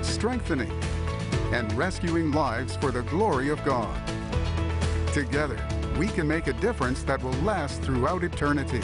strengthening, 0.02 0.71
and 1.52 1.71
rescuing 1.73 2.32
lives 2.32 2.78
for 2.78 2.91
the 2.91 3.02
glory 3.04 3.50
of 3.50 3.62
God. 3.65 3.93
Together, 5.12 5.62
we 6.00 6.08
can 6.08 6.26
make 6.26 6.47
a 6.47 6.54
difference 6.54 7.04
that 7.04 7.21
will 7.21 7.34
last 7.43 7.82
throughout 7.82 8.23
eternity. 8.23 8.82